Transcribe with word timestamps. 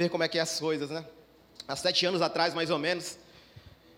ver 0.00 0.08
como 0.08 0.22
é 0.22 0.28
que 0.28 0.38
é 0.38 0.40
as 0.40 0.58
coisas, 0.58 0.88
né? 0.88 1.04
Há 1.68 1.76
sete 1.76 2.06
anos 2.06 2.22
atrás, 2.22 2.54
mais 2.54 2.70
ou 2.70 2.78
menos, 2.78 3.18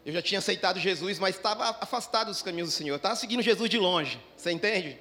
eu 0.05 0.13
já 0.13 0.21
tinha 0.21 0.41
aceitado 0.41 0.81
Jesus, 0.81 1.21
mas 1.21 1.37
estava 1.37 1.77
afastado 1.81 2.27
dos 2.27 2.43
caminhos 2.43 2.71
do 2.71 2.73
Senhor. 2.73 2.97
Estava 2.97 3.15
seguindo 3.15 3.41
Jesus 3.41 3.71
de 3.71 3.79
longe. 3.79 4.21
Você 4.37 4.51
entende? 4.51 4.99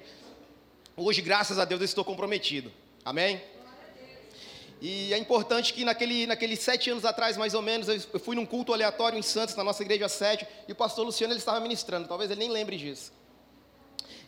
Hoje, 0.96 1.20
graças 1.20 1.58
a 1.58 1.64
Deus, 1.64 1.80
eu 1.80 1.86
estou 1.86 2.04
comprometido. 2.04 2.70
Amém? 3.04 3.42
E 4.80 5.12
é 5.12 5.18
importante 5.18 5.72
que 5.74 5.84
naquele, 5.84 6.24
naqueles 6.24 6.60
sete 6.60 6.88
anos 6.88 7.04
atrás, 7.04 7.36
mais 7.36 7.52
ou 7.52 7.62
menos, 7.62 7.88
eu 7.88 8.20
fui 8.20 8.36
num 8.36 8.46
culto 8.46 8.72
aleatório 8.72 9.18
em 9.18 9.22
Santos, 9.22 9.56
na 9.56 9.64
nossa 9.64 9.82
igreja 9.82 10.08
sede, 10.08 10.46
e 10.68 10.72
o 10.72 10.74
pastor 10.76 11.04
Luciano 11.04 11.32
ele 11.32 11.40
estava 11.40 11.58
ministrando. 11.58 12.06
Talvez 12.06 12.30
ele 12.30 12.38
nem 12.38 12.50
lembre 12.50 12.76
disso. 12.76 13.12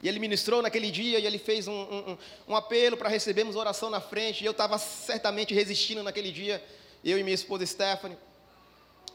E 0.05 0.09
ele 0.09 0.19
ministrou 0.19 0.61
naquele 0.61 0.91
dia 0.91 1.19
e 1.19 1.27
ele 1.27 1.39
fez 1.39 1.67
um, 1.67 1.73
um, 1.73 2.19
um 2.49 2.55
apelo 2.55 2.95
para 2.95 3.09
recebermos 3.09 3.57
oração 3.57 3.89
na 3.89 4.03
frente. 4.03 4.45
E 4.45 4.47
eu 4.47 4.51
estava 4.51 4.77
certamente 4.77 5.55
resistindo 5.55 6.03
naquele 6.03 6.31
dia, 6.31 6.63
eu 7.03 7.19
e 7.19 7.23
minha 7.23 7.35
esposa 7.35 7.65
Stephanie. 7.65 8.19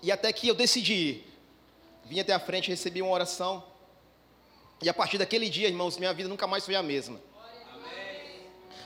E 0.01 0.11
até 0.11 0.33
que 0.33 0.47
eu 0.47 0.55
decidi. 0.55 1.23
Vim 2.05 2.19
até 2.19 2.33
a 2.33 2.39
frente, 2.39 2.71
recebi 2.71 3.03
uma 3.03 3.11
oração. 3.11 3.63
E 4.81 4.89
a 4.89 4.93
partir 4.93 5.19
daquele 5.19 5.47
dia, 5.47 5.67
irmãos, 5.67 5.95
minha 5.99 6.11
vida 6.11 6.27
nunca 6.27 6.47
mais 6.47 6.65
foi 6.65 6.73
a 6.73 6.81
mesma. 6.81 7.21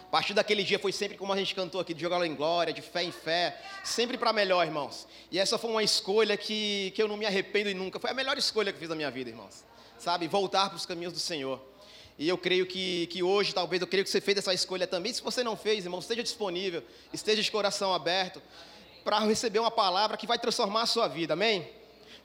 A 0.06 0.12
partir 0.12 0.34
daquele 0.34 0.64
dia 0.66 0.78
foi 0.78 0.92
sempre 0.92 1.18
como 1.18 1.32
a 1.32 1.38
gente 1.38 1.56
cantou 1.56 1.80
aqui, 1.80 1.94
de 1.94 2.02
jogar 2.02 2.24
em 2.26 2.36
glória, 2.36 2.74
de 2.74 2.82
fé 2.82 3.02
em 3.02 3.14
fé, 3.14 3.58
sempre 3.82 4.18
para 4.18 4.34
melhor, 4.34 4.68
irmãos. 4.68 5.08
E 5.32 5.40
essa 5.40 5.58
foi 5.58 5.72
uma 5.72 5.84
escolha 5.84 6.36
que, 6.36 6.92
que 6.94 7.02
eu 7.02 7.08
não 7.08 7.16
me 7.16 7.26
arrependo 7.26 7.70
e 7.70 7.74
nunca. 7.74 7.98
Foi 7.98 8.12
a 8.12 8.14
melhor 8.14 8.38
escolha 8.38 8.74
que 8.74 8.78
fiz 8.78 8.90
na 8.90 8.96
minha 8.96 9.10
vida, 9.10 9.30
irmãos. 9.30 9.64
Sabe, 9.98 10.28
voltar 10.28 10.68
para 10.68 10.76
os 10.76 10.86
caminhos 10.86 11.14
do 11.14 11.20
Senhor. 11.20 11.72
E 12.18 12.30
eu 12.30 12.38
creio 12.38 12.66
que, 12.66 13.08
que 13.08 13.24
hoje, 13.24 13.54
talvez, 13.54 13.82
eu 13.82 13.88
creio 13.88 14.04
que 14.04 14.10
você 14.10 14.22
fez 14.22 14.38
essa 14.38 14.54
escolha 14.54 14.86
também. 14.86 15.12
Se 15.12 15.22
você 15.22 15.44
não 15.44 15.58
fez, 15.58 15.86
irmão, 15.86 16.00
esteja 16.00 16.22
disponível, 16.22 16.84
esteja 17.12 17.42
de 17.42 17.52
coração 17.52 17.94
aberto 17.94 18.42
para 19.04 19.20
receber 19.20 19.60
uma 19.60 19.72
palavra 19.72 20.16
que 20.16 20.28
vai 20.28 20.38
transformar 20.38 20.84
a 20.84 20.86
sua 20.86 21.08
vida, 21.08 21.34
amém? 21.34 21.68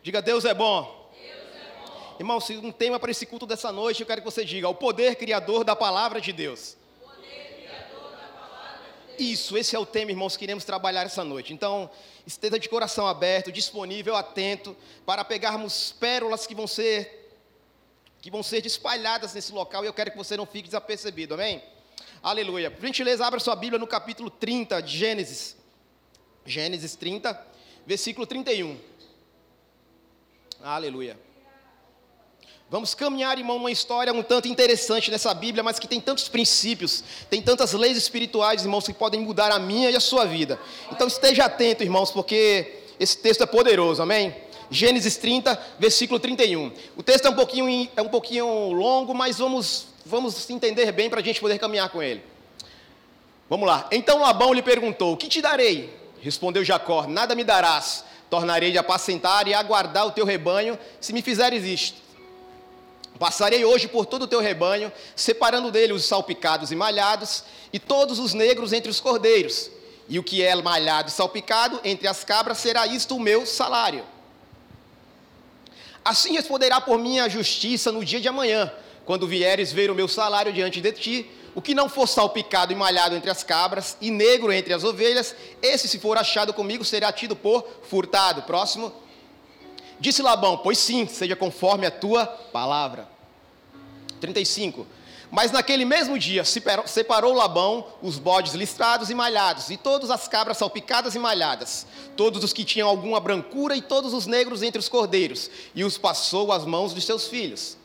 Diga, 0.03 0.21
Deus 0.23 0.45
é 0.45 0.55
bom. 0.55 1.11
Deus 1.13 1.33
é 1.55 1.87
bom. 1.87 2.17
Irmão, 2.19 2.41
se 2.41 2.57
um 2.57 2.71
tema 2.71 3.01
para 3.01 3.11
esse 3.11 3.27
culto 3.27 3.47
dessa 3.47 3.73
noite, 3.73 4.01
eu 4.01 4.07
quero 4.07 4.21
que 4.21 4.31
você 4.31 4.45
diga: 4.45 4.69
o 4.69 4.75
poder 4.75 5.17
criador 5.17 5.65
da 5.65 5.75
palavra 5.75 6.21
de 6.21 6.33
Deus. 6.33 6.77
Isso, 9.19 9.59
esse 9.59 9.75
é 9.75 9.79
o 9.79 9.85
tema, 9.85 10.13
irmãos, 10.13 10.37
que 10.37 10.45
iremos 10.45 10.65
trabalhar 10.65 11.05
essa 11.05 11.25
noite. 11.25 11.53
Então, 11.53 11.91
esteja 12.25 12.57
de 12.57 12.69
coração 12.69 13.05
aberto, 13.05 13.51
disponível, 13.51 14.15
atento, 14.15 14.77
para 15.05 15.25
pegarmos 15.25 15.93
pérolas 15.99 16.47
que 16.47 16.55
vão 16.55 16.69
ser 16.69 17.18
que 18.21 18.31
vão 18.31 18.43
ser 18.43 18.65
espalhadas 18.67 19.35
nesse 19.35 19.53
local 19.53 19.85
e 19.85 19.87
eu 19.87 19.93
quero 19.93 20.11
que 20.11 20.17
você 20.17 20.37
não 20.37 20.47
fique 20.47 20.69
desapercebido, 20.69 21.35
amém? 21.35 21.63
Aleluia. 22.23 22.71
Por 22.71 22.85
gentileza, 22.85 23.25
abra 23.25 23.39
sua 23.39 23.55
Bíblia 23.55 23.79
no 23.79 23.87
capítulo 23.87 24.29
30 24.29 24.83
de 24.83 24.99
Gênesis. 24.99 25.57
Gênesis 26.45 26.97
30, 26.97 27.47
versículo 27.87 28.27
31. 28.27 28.79
Aleluia. 30.63 31.19
Vamos 32.71 32.95
caminhar, 32.95 33.39
irmão, 33.39 33.57
uma 33.57 33.71
história 33.71 34.13
um 34.13 34.23
tanto 34.23 34.47
interessante 34.47 35.11
nessa 35.11 35.33
Bíblia, 35.33 35.63
mas 35.63 35.79
que 35.79 35.89
tem 35.89 36.01
tantos 36.01 36.29
princípios, 36.29 37.03
tem 37.31 37.41
tantas 37.41 37.73
leis 37.73 37.97
espirituais, 37.97 38.63
irmãos, 38.63 38.85
que 38.85 38.93
podem 38.93 39.21
mudar 39.21 39.51
a 39.51 39.59
minha 39.59 39.91
e 39.91 39.97
a 39.97 40.01
sua 40.01 40.27
vida. 40.27 40.61
Então 40.93 41.07
esteja 41.07 41.47
atento, 41.47 41.83
irmãos, 41.83 42.11
porque 42.11 42.83
esse 43.01 43.17
texto 43.17 43.43
é 43.43 43.47
poderoso, 43.47 44.03
amém? 44.03 44.35
Gênesis 44.71 45.17
30, 45.17 45.59
versículo 45.79 46.21
31. 46.21 46.73
O 46.97 47.03
texto 47.03 47.27
é 47.27 47.31
um 47.31 47.35
pouquinho, 47.35 47.89
é 47.97 48.03
um 48.03 48.09
pouquinho 48.09 48.73
longo, 48.73 49.15
mas 49.15 49.39
vamos, 49.39 49.87
vamos 50.05 50.49
entender 50.51 50.93
bem 50.93 51.09
para 51.09 51.21
a 51.21 51.23
gente 51.23 51.41
poder 51.41 51.59
caminhar 51.59 51.89
com 51.89 52.03
ele. 52.03 52.23
Vamos 53.49 53.67
lá. 53.67 53.89
Então 53.91 54.21
Labão 54.21 54.53
lhe 54.53 54.63
perguntou: 54.63 55.17
que 55.17 55.29
te 55.29 55.41
darei? 55.41 55.97
Respondeu 56.21 56.65
Jacó: 56.65 57.07
Nada 57.07 57.35
me 57.35 57.45
darás. 57.45 58.05
Tornarei 58.29 58.71
de 58.71 58.77
apacentar 58.77 59.49
e 59.49 59.55
aguardar 59.55 60.07
o 60.07 60.11
teu 60.11 60.27
rebanho, 60.27 60.79
se 61.01 61.15
me 61.15 61.23
fizeres 61.23 61.65
isto. 61.65 61.97
Passarei 63.19 63.65
hoje 63.65 63.89
por 63.89 64.05
todo 64.05 64.23
o 64.23 64.27
teu 64.27 64.39
rebanho, 64.39 64.93
separando 65.17 65.71
dele 65.71 65.95
os 65.95 66.05
salpicados 66.05 66.71
e 66.71 66.77
malhados, 66.77 67.43
e 67.73 67.79
todos 67.79 68.19
os 68.19 68.35
negros 68.35 68.73
entre 68.73 68.91
os 68.91 69.01
cordeiros. 69.01 69.71
E 70.09 70.19
o 70.19 70.23
que 70.23 70.43
é 70.43 70.55
malhado 70.55 71.09
e 71.09 71.13
salpicado 71.13 71.81
entre 71.85 72.07
as 72.07 72.23
cabras 72.23 72.59
será 72.59 72.87
isto 72.87 73.17
o 73.17 73.21
meu 73.21 73.47
salário. 73.47 74.05
Assim 76.09 76.33
responderá 76.33 76.81
por 76.81 76.99
minha 76.99 77.29
justiça 77.29 77.93
no 77.93 78.03
dia 78.03 78.19
de 78.19 78.27
amanhã, 78.27 78.73
quando 79.05 79.27
vieres 79.27 79.71
ver 79.71 79.91
o 79.91 79.95
meu 79.95 80.09
salário 80.09 80.51
diante 80.51 80.81
de 80.81 80.91
ti. 80.91 81.31
O 81.55 81.61
que 81.61 81.75
não 81.75 81.87
for 81.87 82.09
salpicado 82.09 82.73
e 82.73 82.75
malhado 82.75 83.15
entre 83.15 83.29
as 83.29 83.45
cabras 83.45 83.95
e 84.01 84.11
negro 84.11 84.51
entre 84.51 84.73
as 84.73 84.85
ovelhas, 84.85 85.37
esse, 85.61 85.87
se 85.87 85.99
for 85.99 86.17
achado 86.17 86.55
comigo, 86.55 86.83
será 86.83 87.13
tido 87.13 87.37
por 87.37 87.63
furtado. 87.83 88.41
Próximo. 88.45 88.91
Disse 90.01 90.23
Labão: 90.23 90.57
Pois 90.57 90.79
sim, 90.79 91.07
seja 91.07 91.37
conforme 91.37 91.85
a 91.85 91.91
tua 91.91 92.25
palavra. 92.27 93.07
35. 94.19 94.87
Mas 95.31 95.53
naquele 95.53 95.85
mesmo 95.85 96.19
dia 96.19 96.43
separou 96.45 97.35
Labão 97.35 97.87
os 98.03 98.19
bodes 98.19 98.55
listrados 98.55 99.11
e 99.11 99.15
malhados, 99.15 99.69
e 99.69 99.77
todas 99.77 100.11
as 100.11 100.27
cabras 100.27 100.57
salpicadas 100.57 101.15
e 101.15 101.19
malhadas, 101.19 101.87
todos 102.17 102.43
os 102.43 102.53
que 102.53 102.65
tinham 102.65 102.89
alguma 102.89 103.21
brancura 103.21 103.77
e 103.77 103.83
todos 103.83 104.15
os 104.15 104.27
negros 104.27 104.63
entre 104.63 104.79
os 104.79 104.89
cordeiros, 104.89 105.51
e 105.75 105.85
os 105.85 105.99
passou 105.99 106.51
às 106.51 106.65
mãos 106.65 106.95
de 106.95 107.03
seus 107.03 107.29
filhos. 107.29 107.77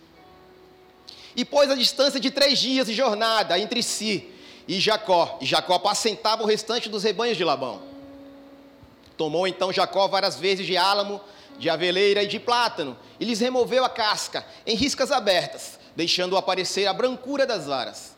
E 1.35 1.43
pôs 1.43 1.69
a 1.69 1.75
distância 1.75 2.19
de 2.19 2.31
três 2.31 2.59
dias 2.59 2.87
de 2.87 2.93
jornada 2.93 3.59
entre 3.59 3.83
si 3.83 4.31
e 4.65 4.79
Jacó, 4.79 5.37
e 5.41 5.45
Jacó 5.45 5.73
apacentava 5.73 6.43
o 6.43 6.47
restante 6.47 6.87
dos 6.87 7.03
rebanhos 7.03 7.35
de 7.35 7.43
Labão. 7.43 7.81
Tomou 9.17 9.45
então 9.47 9.73
Jacó 9.73 10.07
várias 10.07 10.37
vezes 10.37 10.65
de 10.65 10.77
álamo, 10.77 11.19
de 11.59 11.69
aveleira 11.69 12.23
e 12.23 12.27
de 12.27 12.39
plátano, 12.39 12.97
e 13.19 13.25
lhes 13.25 13.41
removeu 13.41 13.83
a 13.83 13.89
casca 13.89 14.45
em 14.65 14.75
riscas 14.75 15.11
abertas 15.11 15.82
deixando 15.95 16.37
aparecer 16.37 16.85
a 16.87 16.93
brancura 16.93 17.45
das 17.45 17.65
varas. 17.65 18.15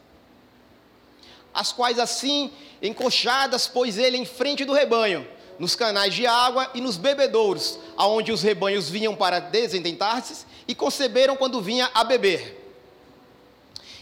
As 1.54 1.72
quais 1.72 2.00
assim, 2.00 2.52
encoxadas, 2.82 3.68
pôs 3.68 3.98
ele 3.98 4.18
em 4.18 4.26
frente 4.26 4.66
do 4.66 4.74
rebanho, 4.74 5.26
nos 5.58 5.76
canais 5.76 6.14
de 6.14 6.28
água 6.28 6.70
e 6.74 6.82
nos 6.82 6.98
bebedouros, 6.98 7.80
aonde 7.96 8.32
os 8.32 8.42
rebanhos 8.42 8.90
vinham 8.90 9.16
para 9.16 9.40
desendentar-se 9.40 10.46
e 10.68 10.76
conceberam 10.76 11.36
quando 11.36 11.62
vinha 11.62 11.90
a 11.94 12.04
beber. 12.04 12.62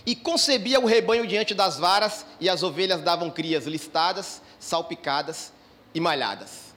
E 0.06 0.16
concebia 0.16 0.80
o 0.80 0.86
rebanho 0.86 1.26
diante 1.26 1.54
das 1.54 1.78
varas, 1.78 2.26
e 2.40 2.50
as 2.50 2.64
ovelhas 2.64 3.02
davam 3.02 3.30
crias 3.30 3.66
listadas, 3.66 4.42
salpicadas 4.60 5.54
e 5.94 6.00
malhadas. 6.00 6.73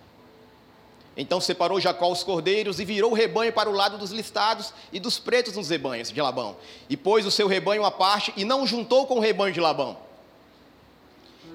Então 1.16 1.41
separou 1.41 1.81
Jacó 1.81 2.12
os 2.12 2.22
cordeiros 2.22 2.78
e 2.78 2.84
virou 2.84 3.10
o 3.10 3.15
rebanho 3.15 3.53
para 3.53 3.71
o 3.71 3.72
lado 3.72 3.97
dos 3.97 4.10
listados 4.10 4.72
e 4.93 5.00
dos 5.00 5.19
pretos 5.19 5.56
nos 5.56 5.71
rebanhos 5.71 6.10
de 6.10 6.21
Labão. 6.21 6.56
E 6.91 6.97
pôs 6.97 7.25
o 7.25 7.31
seu 7.31 7.47
rebanho 7.47 7.84
à 7.84 7.91
parte 7.91 8.34
e 8.37 8.44
não 8.44 8.66
juntou 8.66 9.06
com 9.06 9.16
o 9.16 9.21
rebanho 9.21 9.54
de 9.54 9.60
Labão. 9.60 9.97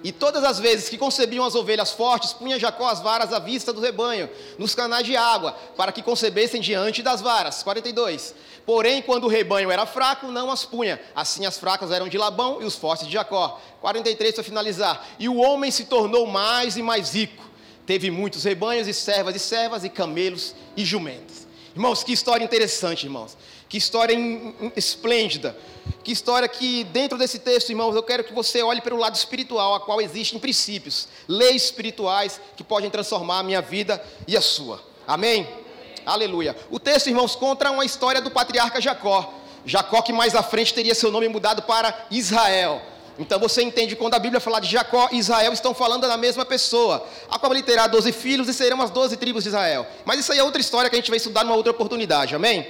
E 0.03 0.11
todas 0.11 0.44
as 0.44 0.57
vezes 0.57 0.89
que 0.89 0.97
concebiam 0.97 1.45
as 1.45 1.53
ovelhas 1.53 1.91
fortes, 1.91 2.33
punha 2.33 2.57
Jacó 2.57 2.88
as 2.88 3.01
varas 3.01 3.31
à 3.31 3.38
vista 3.38 3.72
do 3.72 3.79
rebanho, 3.79 4.27
nos 4.57 4.73
canais 4.73 5.05
de 5.05 5.16
água, 5.16 5.51
para 5.78 5.91
que 5.91 6.01
concebessem 6.01 6.59
diante 6.59 7.03
das 7.03 7.22
varas. 7.22 7.61
42. 7.61 8.33
Porém, 8.66 9.03
quando 9.03 9.25
o 9.25 9.28
rebanho 9.28 9.69
era 9.69 9.85
fraco, 9.85 10.28
não 10.28 10.49
as 10.49 10.66
punha. 10.66 10.99
Assim 11.16 11.45
as 11.45 11.59
fracas 11.59 11.91
eram 11.91 12.07
de 12.07 12.17
Labão 12.17 12.63
e 12.63 12.66
os 12.66 12.75
fortes 12.75 13.05
de 13.05 13.13
Jacó. 13.13 13.61
43 13.79 14.33
para 14.33 14.43
finalizar. 14.43 15.07
E 15.19 15.29
o 15.29 15.38
homem 15.38 15.69
se 15.69 15.85
tornou 15.85 16.25
mais 16.25 16.78
e 16.78 16.81
mais 16.81 17.13
rico 17.13 17.50
teve 17.85 18.11
muitos 18.11 18.43
rebanhos 18.43 18.87
e 18.87 18.93
servas 18.93 19.35
e 19.35 19.39
servas 19.39 19.83
e 19.83 19.89
camelos 19.89 20.55
e 20.75 20.85
jumentos. 20.85 21.47
Irmãos, 21.73 22.03
que 22.03 22.11
história 22.11 22.43
interessante, 22.43 23.05
irmãos. 23.05 23.37
Que 23.69 23.77
história 23.77 24.17
esplêndida. 24.75 25.55
Que 26.03 26.11
história 26.11 26.47
que, 26.47 26.83
dentro 26.85 27.17
desse 27.17 27.39
texto, 27.39 27.69
irmãos, 27.69 27.95
eu 27.95 28.03
quero 28.03 28.23
que 28.23 28.33
você 28.33 28.61
olhe 28.61 28.81
para 28.81 28.93
o 28.93 28.97
lado 28.97 29.15
espiritual, 29.15 29.75
a 29.75 29.79
qual 29.79 30.01
existem 30.01 30.39
princípios, 30.39 31.07
leis 31.27 31.65
espirituais 31.65 32.41
que 32.57 32.63
podem 32.63 32.89
transformar 32.89 33.39
a 33.39 33.43
minha 33.43 33.61
vida 33.61 34.03
e 34.27 34.35
a 34.35 34.41
sua. 34.41 34.81
Amém? 35.07 35.47
Amém. 35.47 35.61
Aleluia. 36.05 36.55
O 36.69 36.79
texto, 36.79 37.07
irmãos, 37.07 37.35
conta 37.35 37.72
uma 37.72 37.85
história 37.85 38.22
do 38.22 38.29
patriarca 38.29 38.81
Jacó. 38.81 39.34
Jacó, 39.66 40.01
que 40.01 40.11
mais 40.11 40.35
à 40.35 40.43
frente 40.43 40.73
teria 40.73 40.95
seu 40.95 41.11
nome 41.11 41.27
mudado 41.29 41.61
para 41.61 42.07
Israel. 42.11 42.81
Então 43.22 43.40
você 43.40 43.62
entende 43.62 43.96
quando 43.96 44.16
a 44.16 44.20
Bíblia 44.20 44.40
fala 44.40 44.59
de 44.59 44.68
Jacó 44.68 45.08
e 45.12 45.20
Israel 45.20 45.53
estão 45.53 45.76
falando 45.76 46.08
da 46.08 46.18
mesma 46.18 46.44
pessoa. 46.44 47.08
A 47.29 47.38
qual 47.38 47.53
ele 47.53 47.62
terá 47.62 47.85
doze 47.85 48.12
filhos 48.12 48.47
e 48.47 48.53
serão 48.53 48.82
as 48.82 48.90
doze 48.90 49.16
tribos 49.16 49.44
de 49.44 49.50
Israel. 49.50 49.85
Mas 50.03 50.20
isso 50.20 50.32
aí 50.32 50.40
é 50.40 50.44
outra 50.44 50.59
história 50.59 50.90
que 50.90 50.96
a 50.96 51.00
gente 51.00 51.12
vai 51.12 51.18
estudar 51.18 51.44
numa 51.44 51.56
outra 51.56 51.72
oportunidade, 51.72 52.34
amém? 52.34 52.68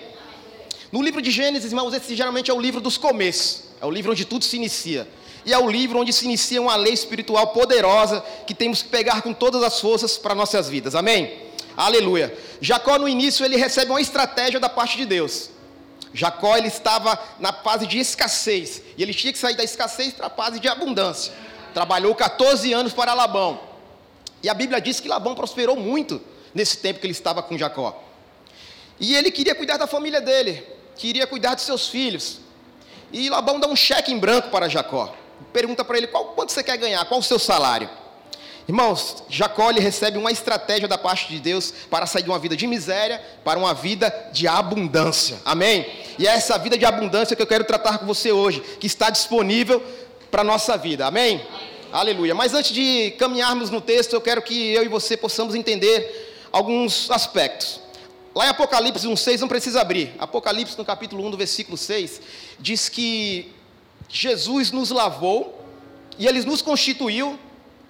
No 0.92 1.02
livro 1.02 1.22
de 1.22 1.32
Gênesis, 1.32 1.72
irmãos, 1.72 1.94
esse 1.94 2.14
geralmente 2.16 2.52
é 2.52 2.54
o 2.54 2.60
livro 2.60 2.82
dos 2.82 2.98
começos. 2.98 3.64
É 3.80 3.86
o 3.86 3.90
livro 3.90 4.12
onde 4.12 4.26
tudo 4.26 4.44
se 4.44 4.58
inicia. 4.58 5.08
E 5.46 5.54
é 5.54 5.58
o 5.58 5.72
livro 5.72 6.00
onde 6.00 6.12
se 6.12 6.26
inicia 6.26 6.62
uma 6.62 6.76
lei 6.76 6.94
espiritual 6.94 7.48
poderosa 7.48 8.22
que 8.46 8.54
temos 8.54 8.82
que 8.82 8.90
pegar 8.90 9.22
com 9.22 9.32
todas 9.32 9.64
as 9.64 9.80
forças 9.80 10.18
para 10.18 10.36
nossas 10.36 10.68
vidas. 10.68 10.96
Amém? 10.96 11.32
Aleluia. 11.78 12.38
Jacó 12.60 13.00
no 13.00 13.08
início 13.08 13.46
ele 13.46 13.56
recebe 13.56 13.90
uma 13.90 14.02
estratégia 14.02 14.60
da 14.60 14.68
parte 14.68 14.98
de 14.98 15.06
Deus. 15.06 15.50
Jacó 16.14 16.58
ele 16.58 16.68
estava 16.68 17.18
na 17.40 17.54
fase 17.54 17.88
de 17.88 18.00
escassez 18.00 18.82
e 18.98 19.04
ele 19.04 19.14
tinha 19.14 19.32
que 19.32 19.40
sair 19.40 19.56
da 19.56 19.64
escassez 19.64 20.14
para 20.14 20.28
a 20.28 20.30
fase 20.30 20.60
de 20.60 20.68
abundância. 20.68 21.34
Trabalhou 21.74 22.14
14 22.14 22.72
anos 22.74 22.94
para 22.94 23.14
Labão. 23.14 23.60
E 24.44 24.50
a 24.50 24.54
Bíblia 24.54 24.82
diz 24.82 25.00
que 25.00 25.08
Labão 25.08 25.36
prosperou 25.36 25.76
muito 25.76 26.22
nesse 26.54 26.78
tempo 26.78 27.00
que 27.00 27.06
ele 27.06 27.14
estava 27.14 27.42
com 27.42 27.58
Jacó. 27.58 28.04
E 29.00 29.16
ele 29.16 29.32
queria 29.32 29.56
cuidar 29.56 29.78
da 29.78 29.88
família 29.88 30.20
dele, 30.20 30.68
queria 30.98 31.26
cuidar 31.26 31.56
de 31.56 31.62
seus 31.62 31.88
filhos. 31.88 32.40
E 33.12 33.30
Labão 33.30 33.60
dá 33.60 33.68
um 33.68 33.76
cheque 33.76 34.12
em 34.12 34.18
branco 34.18 34.50
para 34.50 34.68
Jacó. 34.68 35.14
Pergunta 35.54 35.84
para 35.84 35.98
ele: 35.98 36.08
qual, 36.08 36.26
quanto 36.34 36.52
você 36.52 36.64
quer 36.64 36.78
ganhar? 36.78 37.04
Qual 37.06 37.20
o 37.20 37.24
seu 37.24 37.40
salário? 37.40 37.90
Irmãos, 38.68 39.24
Jacó 39.30 39.70
ele 39.70 39.80
recebe 39.80 40.18
uma 40.18 40.32
estratégia 40.32 40.88
da 40.88 40.98
parte 40.98 41.28
de 41.28 41.40
Deus 41.40 41.74
para 41.90 42.06
sair 42.06 42.24
de 42.24 42.30
uma 42.30 42.40
vida 42.40 42.56
de 42.56 42.68
miséria 42.68 43.22
para 43.44 43.60
uma 43.60 43.74
vida 43.74 44.14
de 44.32 44.48
abundância. 44.48 45.40
Amém? 45.44 45.86
E 46.18 46.28
é 46.28 46.32
essa 46.32 46.58
vida 46.58 46.78
de 46.78 46.86
abundância 46.86 47.36
que 47.36 47.42
eu 47.42 47.48
quero 47.48 47.64
tratar 47.64 47.98
com 47.98 48.06
você 48.06 48.32
hoje, 48.32 48.62
que 48.80 48.88
está 48.88 49.10
disponível 49.10 49.82
para 50.30 50.42
a 50.42 50.46
nossa 50.46 50.78
vida. 50.78 51.06
Amém? 51.06 51.36
Amém? 51.36 51.72
Aleluia. 51.92 52.34
Mas 52.34 52.54
antes 52.54 52.72
de 52.72 53.12
caminharmos 53.18 53.70
no 53.70 53.82
texto, 53.82 54.14
eu 54.14 54.22
quero 54.22 54.42
que 54.42 54.72
eu 54.72 54.84
e 54.84 54.88
você 54.88 55.18
possamos 55.18 55.56
entender 55.56 56.48
alguns 56.52 57.12
aspectos. 57.12 57.82
Lá 58.34 58.46
em 58.46 58.50
Apocalipse 58.50 59.06
1,6, 59.06 59.42
não 59.42 59.48
precisa 59.48 59.82
abrir. 59.82 60.14
Apocalipse, 60.18 60.78
no 60.78 60.86
capítulo 60.86 61.26
1, 61.28 61.32
do 61.32 61.38
versículo 61.38 61.78
6, 61.78 62.22
diz 62.60 62.88
que 62.88 63.52
Jesus 64.08 64.72
nos 64.72 64.90
lavou 64.90 65.66
e 66.18 66.28
ele 66.28 66.42
nos 66.46 66.62
constituiu 66.62 67.38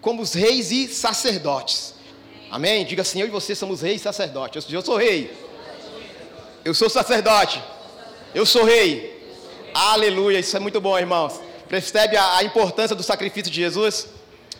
como 0.02 0.22
os 0.22 0.34
reis 0.34 0.72
e 0.72 0.88
sacerdotes. 0.88 1.94
Amém? 2.50 2.86
Diga 2.86 3.04
assim: 3.04 3.22
eu 3.22 3.28
e 3.28 3.30
você 3.30 3.56
somos 3.56 3.82
reis 3.82 4.02
e 4.02 4.04
sacerdotes. 4.04 4.66
Eu 4.70 4.82
sou 4.82 4.98
rei. 4.98 5.32
Eu 6.66 6.74
sou 6.74 6.90
sacerdote. 6.90 7.62
Eu 8.36 8.46
sou 8.46 8.66
rei. 8.66 9.12
Aleluia. 9.74 10.40
Isso 10.40 10.58
é 10.58 10.60
muito 10.60 10.82
bom, 10.82 10.98
irmãos. 10.98 11.40
Percebe 11.70 12.18
a, 12.18 12.38
a 12.38 12.44
importância 12.44 12.96
do 12.96 13.04
sacrifício 13.04 13.52
de 13.52 13.62
Jesus? 13.62 14.08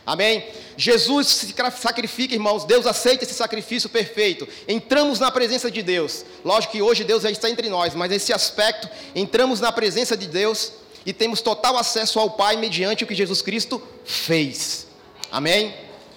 Amém? 0.06 0.46
Jesus 0.78 1.28
se 1.28 1.54
sacrifica, 1.78 2.34
irmãos. 2.34 2.64
Deus 2.64 2.86
aceita 2.86 3.24
esse 3.24 3.34
sacrifício 3.34 3.90
perfeito. 3.90 4.48
Entramos 4.68 5.20
na 5.20 5.30
presença 5.30 5.70
de 5.70 5.84
Deus. 5.84 6.26
Lógico 6.44 6.72
que 6.72 6.82
hoje 6.82 7.04
Deus 7.04 7.24
já 7.24 7.30
está 7.30 7.50
entre 7.50 7.70
nós, 7.70 7.94
mas 7.94 8.10
nesse 8.10 8.34
aspecto, 8.34 8.90
entramos 9.14 9.60
na 9.60 9.72
presença 9.72 10.16
de 10.16 10.28
Deus 10.28 10.72
e 11.06 11.14
temos 11.14 11.42
total 11.42 11.78
acesso 11.78 12.20
ao 12.20 12.32
Pai 12.32 12.56
mediante 12.56 13.04
o 13.04 13.08
que 13.08 13.14
Jesus 13.14 13.42
Cristo 13.42 13.82
fez. 14.06 14.91
Amém? 15.32 15.74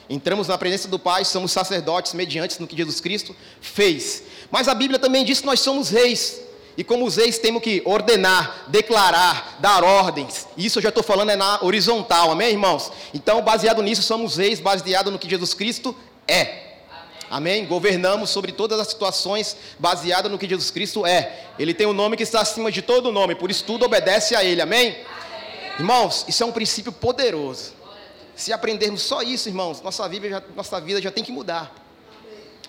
Entramos 0.08 0.48
na 0.48 0.58
presença 0.58 0.88
do 0.88 0.98
Pai, 0.98 1.24
somos 1.24 1.52
sacerdotes 1.52 2.12
mediante 2.12 2.60
no 2.60 2.66
que 2.66 2.76
Jesus 2.76 3.00
Cristo 3.00 3.34
fez. 3.60 4.22
Mas 4.50 4.68
a 4.68 4.74
Bíblia 4.74 4.98
também 4.98 5.24
diz 5.24 5.40
que 5.40 5.46
nós 5.46 5.60
somos 5.60 5.88
reis. 5.88 6.40
E 6.76 6.82
como 6.82 7.06
os 7.06 7.16
reis 7.16 7.38
temos 7.38 7.62
que 7.62 7.80
ordenar, 7.84 8.64
declarar, 8.66 9.58
dar 9.60 9.84
ordens. 9.84 10.48
Isso 10.56 10.78
eu 10.78 10.82
já 10.82 10.88
estou 10.88 11.04
falando 11.04 11.30
é 11.30 11.36
na 11.36 11.62
horizontal, 11.62 12.32
amém, 12.32 12.50
irmãos? 12.50 12.90
Então, 13.14 13.40
baseado 13.42 13.80
nisso, 13.80 14.02
somos 14.02 14.36
reis, 14.36 14.58
baseado 14.58 15.10
no 15.10 15.18
que 15.18 15.30
Jesus 15.30 15.54
Cristo 15.54 15.96
é. 16.26 16.64
Amém. 17.30 17.64
Governamos 17.64 18.30
sobre 18.30 18.52
todas 18.52 18.78
as 18.80 18.88
situações, 18.88 19.56
baseado 19.78 20.28
no 20.28 20.36
que 20.36 20.48
Jesus 20.48 20.70
Cristo 20.70 21.06
é. 21.06 21.46
Ele 21.58 21.72
tem 21.72 21.86
um 21.86 21.92
nome 21.92 22.16
que 22.16 22.24
está 22.24 22.40
acima 22.40 22.70
de 22.70 22.82
todo 22.82 23.12
nome, 23.12 23.36
por 23.36 23.50
isso 23.50 23.64
tudo 23.64 23.84
obedece 23.84 24.34
a 24.34 24.44
Ele, 24.44 24.60
amém? 24.60 24.88
amém. 24.90 25.04
Irmãos, 25.78 26.24
isso 26.28 26.42
é 26.42 26.46
um 26.46 26.52
princípio 26.52 26.92
poderoso. 26.92 27.72
Se 28.36 28.52
aprendermos 28.52 29.02
só 29.02 29.22
isso, 29.22 29.48
irmãos, 29.48 29.80
nossa 29.80 30.08
vida 30.08 30.28
já, 30.28 30.42
nossa 30.56 30.80
vida 30.80 31.00
já 31.00 31.10
tem 31.10 31.22
que 31.22 31.32
mudar. 31.32 31.74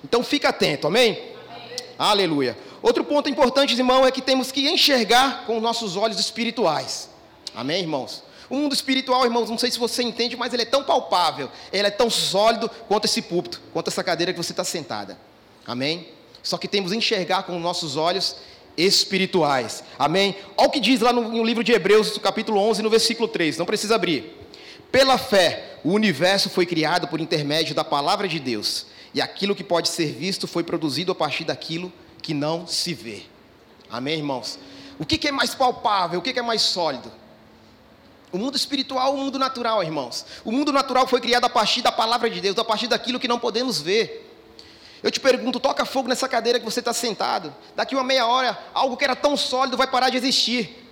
Então 0.03 0.23
fica 0.23 0.49
atento, 0.49 0.87
amém? 0.87 1.11
amém? 1.11 1.77
Aleluia. 1.97 2.57
Outro 2.81 3.03
ponto 3.03 3.27
importante, 3.29 3.73
irmão, 3.73 4.05
é 4.05 4.11
que 4.11 4.21
temos 4.21 4.51
que 4.51 4.69
enxergar 4.69 5.45
com 5.45 5.57
os 5.57 5.63
nossos 5.63 5.95
olhos 5.95 6.19
espirituais. 6.19 7.09
Amém, 7.55 7.81
irmãos? 7.81 8.23
O 8.47 8.55
mundo 8.55 8.73
espiritual, 8.73 9.25
irmãos, 9.25 9.49
não 9.49 9.57
sei 9.57 9.71
se 9.71 9.79
você 9.79 10.03
entende, 10.03 10.37
mas 10.37 10.53
ele 10.53 10.61
é 10.61 10.65
tão 10.65 10.83
palpável, 10.83 11.49
ele 11.73 11.87
é 11.87 11.91
tão 11.91 12.09
sólido 12.11 12.69
quanto 12.87 13.05
esse 13.05 13.23
púlpito, 13.23 13.59
quanto 13.73 13.87
essa 13.87 14.03
cadeira 14.03 14.31
que 14.31 14.37
você 14.37 14.51
está 14.51 14.63
sentada. 14.63 15.17
Amém? 15.65 16.09
Só 16.43 16.57
que 16.59 16.67
temos 16.67 16.91
que 16.91 16.97
enxergar 16.97 17.43
com 17.43 17.55
os 17.55 17.61
nossos 17.61 17.97
olhos 17.97 18.35
espirituais. 18.77 19.83
Amém? 19.97 20.35
Olha 20.55 20.67
o 20.67 20.71
que 20.71 20.79
diz 20.79 21.01
lá 21.01 21.11
no, 21.11 21.27
no 21.27 21.43
livro 21.43 21.63
de 21.63 21.71
Hebreus, 21.71 22.19
capítulo 22.19 22.59
11, 22.59 22.83
no 22.83 22.89
versículo 22.89 23.27
3. 23.27 23.57
Não 23.57 23.65
precisa 23.65 23.95
abrir. 23.95 24.44
Pela 24.95 25.17
fé, 25.17 25.79
o 25.83 25.91
universo 25.91 26.49
foi 26.49 26.65
criado 26.65 27.05
por 27.09 27.19
intermédio 27.19 27.75
da 27.75 27.83
palavra 27.83 28.29
de 28.29 28.39
Deus, 28.39 28.85
e 29.13 29.21
aquilo 29.21 29.53
que 29.53 29.61
pode 29.61 29.89
ser 29.89 30.13
visto 30.13 30.47
foi 30.47 30.63
produzido 30.63 31.11
a 31.11 31.15
partir 31.15 31.43
daquilo 31.43 31.91
que 32.21 32.33
não 32.33 32.65
se 32.65 32.93
vê. 32.93 33.23
Amém, 33.89 34.19
irmãos? 34.19 34.57
O 34.97 35.05
que 35.05 35.27
é 35.27 35.33
mais 35.33 35.53
palpável? 35.53 36.19
O 36.19 36.21
que 36.21 36.39
é 36.39 36.41
mais 36.41 36.61
sólido? 36.61 37.11
O 38.31 38.37
mundo 38.37 38.55
espiritual 38.55 39.11
ou 39.11 39.15
o 39.15 39.25
mundo 39.25 39.37
natural, 39.37 39.83
irmãos? 39.83 40.25
O 40.45 40.51
mundo 40.53 40.71
natural 40.71 41.05
foi 41.07 41.19
criado 41.19 41.43
a 41.43 41.49
partir 41.49 41.81
da 41.81 41.91
palavra 41.91 42.29
de 42.29 42.39
Deus, 42.39 42.57
a 42.57 42.63
partir 42.63 42.87
daquilo 42.87 43.19
que 43.19 43.27
não 43.27 43.37
podemos 43.37 43.81
ver. 43.81 44.33
Eu 45.03 45.11
te 45.11 45.19
pergunto, 45.19 45.59
toca 45.59 45.83
fogo 45.83 46.07
nessa 46.07 46.29
cadeira 46.29 46.57
que 46.57 46.63
você 46.63 46.79
está 46.79 46.93
sentado. 46.93 47.53
Daqui 47.75 47.95
uma 47.95 48.03
meia 48.05 48.27
hora, 48.27 48.57
algo 48.73 48.95
que 48.95 49.03
era 49.03 49.13
tão 49.13 49.35
sólido 49.35 49.75
vai 49.75 49.87
parar 49.87 50.09
de 50.09 50.15
existir. 50.15 50.89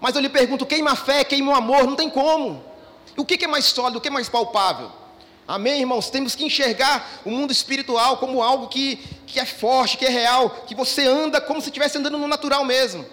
Mas 0.00 0.14
eu 0.14 0.22
lhe 0.22 0.30
pergunto, 0.30 0.64
queima 0.64 0.92
a 0.92 0.96
fé, 0.96 1.22
queima 1.22 1.52
o 1.52 1.54
amor, 1.54 1.86
não 1.86 1.94
tem 1.94 2.08
como. 2.08 2.71
O 3.16 3.24
que 3.24 3.44
é 3.44 3.48
mais 3.48 3.66
sólido, 3.66 3.98
o 3.98 4.00
que 4.00 4.08
é 4.08 4.10
mais 4.10 4.28
palpável? 4.28 4.90
Amém, 5.46 5.80
irmãos? 5.80 6.08
Temos 6.08 6.34
que 6.34 6.44
enxergar 6.44 7.20
o 7.24 7.30
mundo 7.30 7.52
espiritual 7.52 8.16
como 8.16 8.42
algo 8.42 8.68
que, 8.68 8.96
que 9.26 9.40
é 9.40 9.44
forte, 9.44 9.98
que 9.98 10.06
é 10.06 10.08
real, 10.08 10.50
que 10.66 10.74
você 10.74 11.06
anda 11.06 11.40
como 11.40 11.60
se 11.60 11.68
estivesse 11.68 11.98
andando 11.98 12.16
no 12.16 12.28
natural 12.28 12.64
mesmo. 12.64 13.04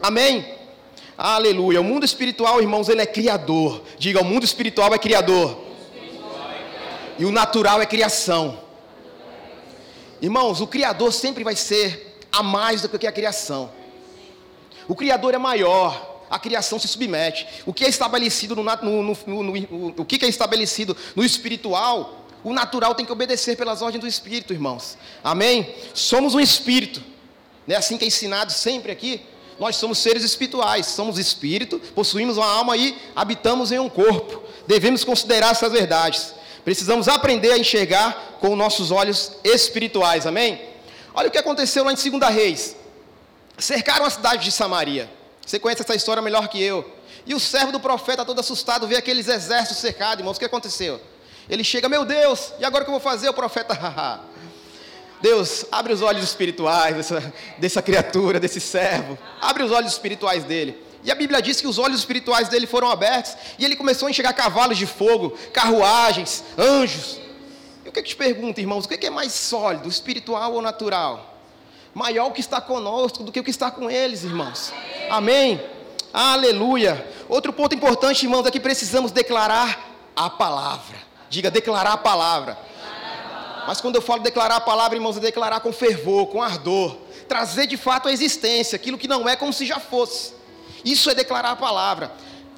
Amém? 0.00 0.54
Aleluia. 1.16 1.80
O 1.80 1.84
mundo 1.84 2.04
espiritual, 2.04 2.60
irmãos, 2.60 2.88
ele 2.88 3.00
é 3.00 3.06
criador. 3.06 3.82
Diga, 3.98 4.20
o 4.20 4.24
mundo 4.24 4.44
espiritual 4.44 4.92
é 4.94 4.98
criador. 4.98 5.64
E 7.18 7.24
o 7.24 7.32
natural 7.32 7.80
é 7.80 7.86
criação. 7.86 8.60
Irmãos, 10.20 10.60
o 10.60 10.66
criador 10.66 11.12
sempre 11.12 11.42
vai 11.42 11.56
ser 11.56 12.18
a 12.30 12.42
mais 12.42 12.82
do 12.82 12.88
que 12.98 13.06
a 13.06 13.12
criação. 13.12 13.70
O 14.86 14.94
criador 14.94 15.34
é 15.34 15.38
maior 15.38 16.15
a 16.30 16.38
criação 16.38 16.78
se 16.78 16.88
submete. 16.88 17.46
O 17.64 17.72
que 17.72 17.84
é 17.84 17.88
estabelecido 17.88 18.56
no, 18.56 18.62
no, 18.62 19.14
no, 19.26 19.42
no, 19.42 19.94
o 19.96 20.04
que 20.04 20.24
é 20.24 20.28
estabelecido 20.28 20.96
no 21.14 21.24
espiritual, 21.24 22.26
o 22.44 22.52
natural 22.52 22.94
tem 22.94 23.04
que 23.04 23.12
obedecer 23.12 23.56
pelas 23.56 23.82
ordens 23.82 24.00
do 24.00 24.06
espírito, 24.06 24.52
irmãos. 24.52 24.96
Amém? 25.22 25.74
Somos 25.94 26.34
um 26.34 26.40
espírito. 26.40 27.02
Não 27.66 27.74
é 27.74 27.78
assim 27.78 27.98
que 27.98 28.04
é 28.04 28.08
ensinado 28.08 28.52
sempre 28.52 28.92
aqui? 28.92 29.20
Nós 29.58 29.76
somos 29.76 29.98
seres 29.98 30.22
espirituais, 30.22 30.86
somos 30.86 31.18
espírito, 31.18 31.80
possuímos 31.94 32.36
uma 32.36 32.46
alma 32.46 32.76
e 32.76 32.96
habitamos 33.14 33.72
em 33.72 33.78
um 33.78 33.88
corpo. 33.88 34.42
Devemos 34.66 35.02
considerar 35.02 35.52
essas 35.52 35.72
verdades. 35.72 36.34
Precisamos 36.64 37.08
aprender 37.08 37.52
a 37.52 37.58
enxergar 37.58 38.38
com 38.40 38.54
nossos 38.54 38.90
olhos 38.90 39.32
espirituais. 39.42 40.26
Amém? 40.26 40.60
Olha 41.14 41.28
o 41.28 41.30
que 41.30 41.38
aconteceu 41.38 41.84
lá 41.84 41.92
em 41.92 41.94
2 41.94 42.34
Reis. 42.34 42.76
Cercaram 43.56 44.04
a 44.04 44.10
cidade 44.10 44.44
de 44.44 44.52
Samaria. 44.52 45.10
Você 45.46 45.60
conhece 45.60 45.82
essa 45.82 45.94
história 45.94 46.20
melhor 46.20 46.48
que 46.48 46.60
eu. 46.60 46.84
E 47.24 47.32
o 47.32 47.40
servo 47.40 47.70
do 47.70 47.78
profeta, 47.78 48.24
todo 48.24 48.40
assustado, 48.40 48.88
vê 48.88 48.96
aqueles 48.96 49.28
exércitos 49.28 49.78
cercados, 49.78 50.18
irmãos. 50.18 50.36
O 50.36 50.40
que 50.40 50.44
aconteceu? 50.44 51.00
Ele 51.48 51.62
chega, 51.62 51.88
meu 51.88 52.04
Deus, 52.04 52.52
e 52.58 52.64
agora 52.64 52.82
o 52.82 52.84
que 52.84 52.90
eu 52.90 52.98
vou 52.98 53.00
fazer? 53.00 53.28
O 53.28 53.32
profeta, 53.32 53.74
Deus, 55.22 55.64
abre 55.70 55.92
os 55.92 56.02
olhos 56.02 56.24
espirituais 56.24 56.96
dessa, 56.96 57.34
dessa 57.58 57.80
criatura, 57.80 58.40
desse 58.40 58.60
servo. 58.60 59.16
Abre 59.40 59.62
os 59.62 59.70
olhos 59.70 59.92
espirituais 59.92 60.42
dele. 60.42 60.84
E 61.04 61.10
a 61.10 61.14
Bíblia 61.14 61.40
diz 61.40 61.60
que 61.60 61.68
os 61.68 61.78
olhos 61.78 62.00
espirituais 62.00 62.48
dele 62.48 62.66
foram 62.66 62.90
abertos 62.90 63.36
e 63.56 63.64
ele 63.64 63.76
começou 63.76 64.08
a 64.08 64.10
enxergar 64.10 64.32
cavalos 64.32 64.76
de 64.76 64.86
fogo, 64.86 65.38
carruagens, 65.52 66.42
anjos. 66.58 67.20
Eu 67.84 67.92
que 67.92 68.02
te 68.02 68.16
pergunto, 68.16 68.60
irmãos, 68.60 68.84
o 68.84 68.88
que 68.88 69.06
é 69.06 69.10
mais 69.10 69.32
sólido, 69.32 69.88
espiritual 69.88 70.54
ou 70.54 70.60
natural? 70.60 71.35
Maior 71.96 72.26
o 72.26 72.30
que 72.30 72.42
está 72.42 72.60
conosco 72.60 73.24
do 73.24 73.32
que 73.32 73.40
o 73.40 73.42
que 73.42 73.48
está 73.48 73.70
com 73.70 73.90
eles, 73.90 74.22
irmãos. 74.22 74.70
Amém? 75.08 75.58
Aleluia. 76.12 77.02
Outro 77.26 77.54
ponto 77.54 77.74
importante, 77.74 78.26
irmãos, 78.26 78.44
é 78.44 78.50
que 78.50 78.60
precisamos 78.60 79.10
declarar 79.12 79.80
a 80.14 80.28
palavra. 80.28 80.98
Diga, 81.30 81.50
declarar 81.50 81.92
a 81.92 81.96
palavra. 81.96 82.58
Mas 83.66 83.80
quando 83.80 83.94
eu 83.94 84.02
falo 84.02 84.22
declarar 84.22 84.56
a 84.56 84.60
palavra, 84.60 84.94
irmãos, 84.94 85.16
é 85.16 85.20
declarar 85.20 85.60
com 85.60 85.72
fervor, 85.72 86.26
com 86.26 86.42
ardor. 86.42 86.98
Trazer 87.26 87.66
de 87.66 87.78
fato 87.78 88.08
a 88.08 88.12
existência, 88.12 88.76
aquilo 88.76 88.98
que 88.98 89.08
não 89.08 89.26
é 89.26 89.34
como 89.34 89.50
se 89.50 89.64
já 89.64 89.80
fosse. 89.80 90.34
Isso 90.84 91.08
é 91.08 91.14
declarar 91.14 91.52
a 91.52 91.56
palavra. 91.56 92.12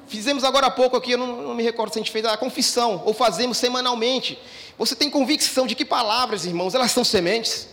Fizemos 0.05 0.43
agora 0.43 0.67
há 0.67 0.71
pouco 0.71 0.97
aqui, 0.97 1.11
eu 1.13 1.17
não, 1.17 1.43
não, 1.43 1.55
me 1.55 1.63
recordo 1.63 1.93
se 1.93 1.99
a 1.99 2.01
gente 2.01 2.11
fez 2.11 2.25
a 2.25 2.35
confissão, 2.35 3.03
ou 3.05 3.13
fazemos 3.13 3.57
semanalmente. 3.57 4.37
Você 4.77 4.97
tem 4.97 5.09
convicção 5.09 5.65
de 5.65 5.75
que 5.75 5.85
palavras, 5.85 6.45
irmãos, 6.45 6.75
elas 6.75 6.91
são 6.91 7.05
sementes? 7.05 7.68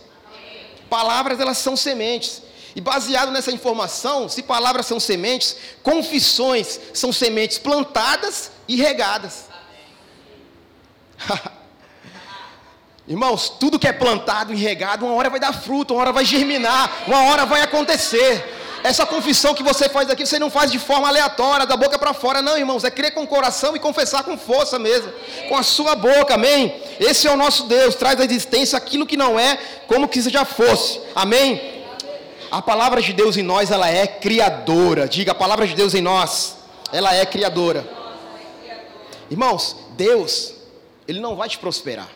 Palavras, 0.89 1.39
elas 1.39 1.57
são 1.57 1.75
sementes. 1.75 2.41
E 2.75 2.81
baseado 2.81 3.31
nessa 3.31 3.51
informação, 3.51 4.29
se 4.29 4.43
palavras 4.43 4.85
são 4.85 4.99
sementes, 4.99 5.55
confissões 5.81 6.79
são 6.93 7.11
sementes 7.11 7.57
plantadas 7.57 8.51
e 8.67 8.75
regadas. 8.75 9.45
Irmãos, 13.07 13.49
tudo 13.49 13.79
que 13.79 13.87
é 13.87 13.93
plantado 13.93 14.53
e 14.53 14.57
regado, 14.57 15.05
uma 15.05 15.15
hora 15.15 15.29
vai 15.29 15.39
dar 15.39 15.53
fruto, 15.53 15.93
uma 15.93 16.01
hora 16.01 16.11
vai 16.11 16.25
germinar, 16.25 17.03
uma 17.07 17.23
hora 17.23 17.45
vai 17.45 17.61
acontecer. 17.61 18.45
Essa 18.83 19.05
confissão 19.05 19.53
que 19.53 19.63
você 19.63 19.89
faz 19.89 20.09
aqui, 20.09 20.25
você 20.25 20.39
não 20.39 20.49
faz 20.49 20.71
de 20.71 20.79
forma 20.79 21.07
aleatória, 21.07 21.65
da 21.65 21.75
boca 21.75 21.97
para 21.97 22.13
fora, 22.13 22.41
não, 22.41 22.57
irmãos, 22.57 22.83
é 22.83 22.91
crer 22.91 23.13
com 23.13 23.23
o 23.23 23.27
coração 23.27 23.75
e 23.75 23.79
confessar 23.79 24.23
com 24.23 24.37
força 24.37 24.77
mesmo, 24.77 25.11
com 25.49 25.57
a 25.57 25.63
sua 25.63 25.95
boca, 25.95 26.35
amém? 26.35 26.75
Esse 26.99 27.27
é 27.27 27.31
o 27.31 27.37
nosso 27.37 27.65
Deus, 27.65 27.95
traz 27.95 28.19
à 28.19 28.25
existência 28.25 28.77
aquilo 28.77 29.05
que 29.05 29.17
não 29.17 29.39
é, 29.39 29.57
como 29.87 30.07
que 30.07 30.21
já 30.29 30.45
fosse. 30.45 31.01
Amém? 31.15 31.85
A 32.49 32.61
palavra 32.61 33.01
de 33.01 33.11
Deus 33.11 33.35
em 33.35 33.43
nós, 33.43 33.71
ela 33.71 33.89
é 33.89 34.07
criadora. 34.07 35.07
Diga, 35.07 35.31
a 35.31 35.35
palavra 35.35 35.67
de 35.67 35.75
Deus 35.75 35.93
em 35.93 36.01
nós, 36.01 36.57
ela 36.91 37.13
é 37.13 37.25
criadora. 37.25 37.87
Irmãos, 39.29 39.75
Deus, 39.97 40.53
Ele 41.07 41.19
não 41.19 41.35
vai 41.35 41.49
te 41.49 41.57
prosperar, 41.57 42.07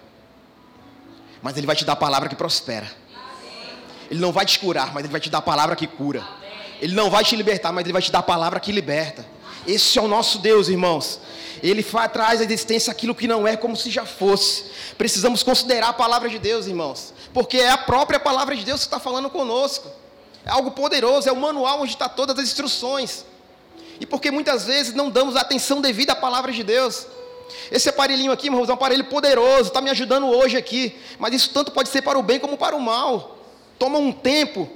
mas 1.42 1.58
Ele 1.58 1.68
vai 1.68 1.76
te 1.76 1.84
dar 1.84 1.94
a 1.94 1.98
palavra 1.98 2.30
que 2.30 2.36
prospera. 2.36 2.90
Ele 4.10 4.20
não 4.20 4.32
vai 4.32 4.46
te 4.46 4.60
curar, 4.60 4.94
mas 4.94 5.04
Ele 5.04 5.12
vai 5.12 5.22
te 5.22 5.30
dar 5.30 5.40
a 5.40 5.42
palavra 5.42 5.76
que 5.76 5.88
cura. 5.88 6.41
Ele 6.82 6.96
não 6.96 7.10
vai 7.10 7.24
te 7.24 7.36
libertar, 7.36 7.72
mas 7.72 7.84
Ele 7.84 7.94
vai 7.94 8.02
te 8.02 8.12
dar 8.12 8.20
a 8.20 8.24
palavra 8.24 8.60
que 8.60 8.72
liberta. 8.72 9.26
Esse 9.68 10.00
é 10.00 10.02
o 10.02 10.08
nosso 10.08 10.40
Deus, 10.40 10.68
irmãos. 10.68 11.20
Ele 11.62 11.84
faz, 11.84 12.12
traz 12.12 12.42
à 12.42 12.44
existência 12.44 12.90
aquilo 12.90 13.14
que 13.14 13.28
não 13.28 13.48
é 13.48 13.56
como 13.56 13.78
se 13.78 13.92
já 13.92 14.06
fosse. 14.06 14.66
Precisamos 14.98 15.44
considerar 15.44 15.90
a 15.90 15.94
palavra 15.94 16.28
de 16.28 16.40
Deus, 16.40 16.66
irmãos, 16.66 17.14
porque 17.34 17.58
é 17.58 17.70
a 17.70 17.78
própria 17.78 18.20
palavra 18.20 18.56
de 18.56 18.66
Deus 18.66 18.80
que 18.80 18.88
está 18.88 19.00
falando 19.00 19.30
conosco. 19.30 19.88
É 20.44 20.50
algo 20.50 20.72
poderoso, 20.72 21.30
é 21.30 21.32
o 21.32 21.36
manual 21.36 21.82
onde 21.82 21.92
está 21.92 22.10
todas 22.10 22.40
as 22.40 22.46
instruções. 22.46 23.26
E 24.00 24.06
porque 24.06 24.32
muitas 24.32 24.66
vezes 24.66 24.96
não 24.96 25.12
damos 25.12 25.36
atenção 25.36 25.80
devida 25.80 26.14
à 26.14 26.16
palavra 26.16 26.52
de 26.52 26.64
Deus. 26.64 27.06
Esse 27.72 27.90
aparelhinho 27.90 28.32
aqui, 28.32 28.48
irmãos, 28.48 28.68
é 28.68 28.72
um 28.72 28.76
aparelho 28.76 29.04
poderoso, 29.04 29.68
está 29.68 29.82
me 29.82 29.92
ajudando 29.92 30.26
hoje 30.26 30.58
aqui. 30.58 30.98
Mas 31.20 31.36
isso 31.36 31.52
tanto 31.52 31.72
pode 31.72 31.90
ser 31.90 32.02
para 32.02 32.18
o 32.18 32.24
bem 32.24 32.40
como 32.40 32.58
para 32.58 32.76
o 32.76 32.82
mal. 32.82 33.38
Toma 33.78 34.00
um 34.00 34.12
tempo, 34.12 34.68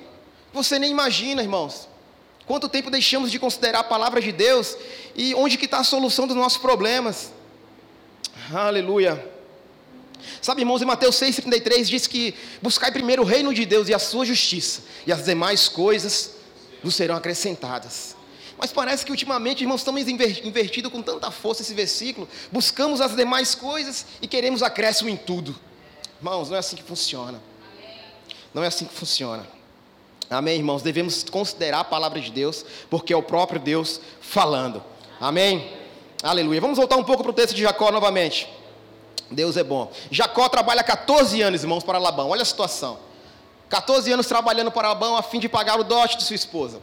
você 0.53 0.77
nem 0.77 0.91
imagina, 0.91 1.41
irmãos. 1.41 1.87
Quanto 2.45 2.69
tempo 2.69 2.91
deixamos 2.91 3.31
de 3.31 3.39
considerar 3.39 3.79
a 3.79 3.83
palavra 3.83 4.21
de 4.21 4.31
Deus 4.31 4.77
e 5.15 5.33
onde 5.33 5.57
que 5.57 5.65
está 5.65 5.79
a 5.79 5.83
solução 5.83 6.27
dos 6.27 6.35
nossos 6.35 6.59
problemas? 6.59 7.31
Aleluia. 8.53 9.33
Sabe, 10.41 10.61
irmãos, 10.61 10.81
em 10.81 10.85
Mateus 10.85 11.15
6,33 11.15 11.85
diz 11.85 12.07
que 12.07 12.35
buscai 12.61 12.91
primeiro 12.91 13.23
o 13.23 13.25
reino 13.25 13.53
de 13.53 13.65
Deus 13.65 13.89
e 13.89 13.93
a 13.93 13.99
sua 13.99 14.25
justiça, 14.25 14.83
e 15.05 15.11
as 15.11 15.25
demais 15.25 15.67
coisas 15.67 16.31
nos 16.83 16.95
serão 16.95 17.15
acrescentadas. 17.15 18.15
Mas 18.57 18.71
parece 18.71 19.03
que 19.03 19.11
ultimamente, 19.11 19.61
irmãos, 19.61 19.81
estamos 19.81 20.07
invertidos 20.07 20.91
com 20.91 21.01
tanta 21.01 21.29
força 21.31 21.61
esse 21.61 21.73
versículo, 21.73 22.27
buscamos 22.51 23.01
as 23.01 23.15
demais 23.15 23.55
coisas 23.55 24.05
e 24.21 24.27
queremos 24.27 24.63
acréscimo 24.63 25.09
em 25.09 25.17
tudo. 25.17 25.55
Irmãos, 26.19 26.49
não 26.49 26.55
é 26.55 26.59
assim 26.59 26.75
que 26.75 26.83
funciona. 26.83 27.41
Não 28.53 28.63
é 28.63 28.67
assim 28.67 28.85
que 28.85 28.93
funciona. 28.93 29.54
Amém, 30.29 30.57
irmãos? 30.57 30.81
Devemos 30.81 31.23
considerar 31.23 31.81
a 31.81 31.83
palavra 31.83 32.19
de 32.19 32.31
Deus, 32.31 32.65
porque 32.89 33.13
é 33.13 33.17
o 33.17 33.21
próprio 33.21 33.59
Deus 33.59 34.01
falando. 34.19 34.83
Amém? 35.19 35.71
Aleluia. 36.23 36.59
Vamos 36.59 36.77
voltar 36.77 36.95
um 36.97 37.03
pouco 37.03 37.21
para 37.21 37.29
o 37.29 37.33
texto 37.33 37.55
de 37.55 37.61
Jacó 37.61 37.91
novamente. 37.91 38.49
Deus 39.29 39.57
é 39.57 39.63
bom. 39.63 39.91
Jacó 40.09 40.49
trabalha 40.49 40.83
14 40.83 41.41
anos, 41.41 41.61
irmãos, 41.63 41.83
para 41.83 41.97
Labão. 41.97 42.29
Olha 42.29 42.41
a 42.41 42.45
situação. 42.45 42.97
14 43.69 44.11
anos 44.11 44.25
trabalhando 44.25 44.71
para 44.71 44.89
Labão 44.89 45.15
a 45.15 45.23
fim 45.23 45.39
de 45.39 45.49
pagar 45.49 45.79
o 45.79 45.83
dote 45.83 46.17
de 46.17 46.23
sua 46.23 46.35
esposa. 46.35 46.81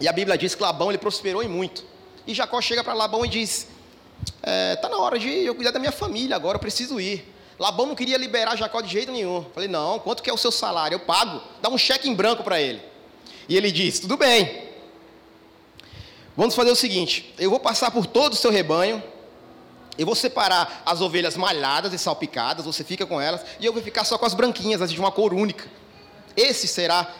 E 0.00 0.08
a 0.08 0.12
Bíblia 0.12 0.36
diz 0.36 0.54
que 0.54 0.62
Labão 0.62 0.90
ele 0.90 0.98
prosperou 0.98 1.42
em 1.42 1.48
muito. 1.48 1.84
E 2.26 2.34
Jacó 2.34 2.60
chega 2.60 2.82
para 2.82 2.94
Labão 2.94 3.24
e 3.24 3.28
diz: 3.28 3.68
Está 4.22 4.50
é, 4.50 4.76
tá 4.76 4.88
na 4.88 4.98
hora 4.98 5.18
de 5.18 5.28
eu 5.28 5.54
cuidar 5.54 5.70
da 5.70 5.78
minha 5.78 5.92
família, 5.92 6.36
agora 6.36 6.56
eu 6.56 6.60
preciso 6.60 7.00
ir. 7.00 7.35
Labão 7.58 7.86
não 7.86 7.94
queria 7.94 8.18
liberar 8.18 8.56
Jacó 8.56 8.80
de 8.80 8.88
jeito 8.88 9.10
nenhum. 9.10 9.44
Falei, 9.54 9.68
não, 9.68 9.98
quanto 9.98 10.22
que 10.22 10.28
é 10.28 10.32
o 10.32 10.36
seu 10.36 10.52
salário? 10.52 10.96
Eu 10.96 11.00
pago. 11.00 11.42
Dá 11.62 11.68
um 11.68 11.78
cheque 11.78 12.08
em 12.08 12.14
branco 12.14 12.42
para 12.42 12.60
ele. 12.60 12.82
E 13.48 13.56
ele 13.56 13.72
disse, 13.72 14.02
tudo 14.02 14.16
bem. 14.16 14.66
Vamos 16.36 16.54
fazer 16.54 16.70
o 16.70 16.76
seguinte: 16.76 17.34
eu 17.38 17.48
vou 17.48 17.58
passar 17.58 17.90
por 17.90 18.06
todo 18.06 18.34
o 18.34 18.36
seu 18.36 18.50
rebanho. 18.50 19.02
Eu 19.98 20.04
vou 20.04 20.14
separar 20.14 20.82
as 20.84 21.00
ovelhas 21.00 21.38
malhadas 21.38 21.94
e 21.94 21.98
salpicadas, 21.98 22.66
você 22.66 22.84
fica 22.84 23.06
com 23.06 23.18
elas, 23.18 23.40
e 23.58 23.64
eu 23.64 23.72
vou 23.72 23.80
ficar 23.80 24.04
só 24.04 24.18
com 24.18 24.26
as 24.26 24.34
branquinhas, 24.34 24.82
as 24.82 24.92
de 24.92 25.00
uma 25.00 25.10
cor 25.10 25.32
única. 25.32 25.66
Esse 26.36 26.68
será 26.68 27.10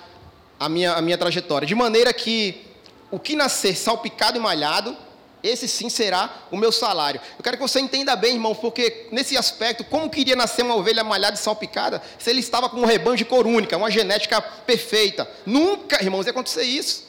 a 0.61 0.69
minha, 0.69 0.93
a 0.93 1.01
minha 1.01 1.17
trajetória. 1.17 1.67
De 1.67 1.75
maneira 1.75 2.13
que 2.13 2.67
o 3.11 3.19
que 3.19 3.35
nascer 3.35 3.75
salpicado 3.75 4.37
e 4.37 4.41
malhado, 4.41 4.95
esse 5.43 5.69
sim 5.69 5.89
será 5.89 6.31
o 6.51 6.57
meu 6.57 6.73
salário. 6.73 7.21
Eu 7.39 7.43
quero 7.43 7.57
que 7.57 7.63
você 7.63 7.81
entenda 7.81 8.17
bem, 8.17 8.35
irmão, 8.35 8.55
porque 8.55 9.07
nesse 9.13 9.37
aspecto, 9.37 9.85
como 9.85 10.11
queria 10.11 10.35
nascer 10.35 10.63
uma 10.63 10.75
ovelha 10.75 11.05
malhada 11.05 11.37
e 11.37 11.39
salpicada 11.39 12.03
se 12.19 12.31
ele 12.31 12.41
estava 12.41 12.69
com 12.69 12.79
um 12.79 12.85
rebanho 12.85 13.17
de 13.17 13.25
cor 13.25 13.47
única, 13.47 13.77
uma 13.77 13.91
genética 13.91 14.41
perfeita? 14.41 15.29
Nunca, 15.45 16.03
irmãos, 16.03 16.27
ia 16.27 16.31
acontecer 16.31 16.63
isso. 16.63 17.07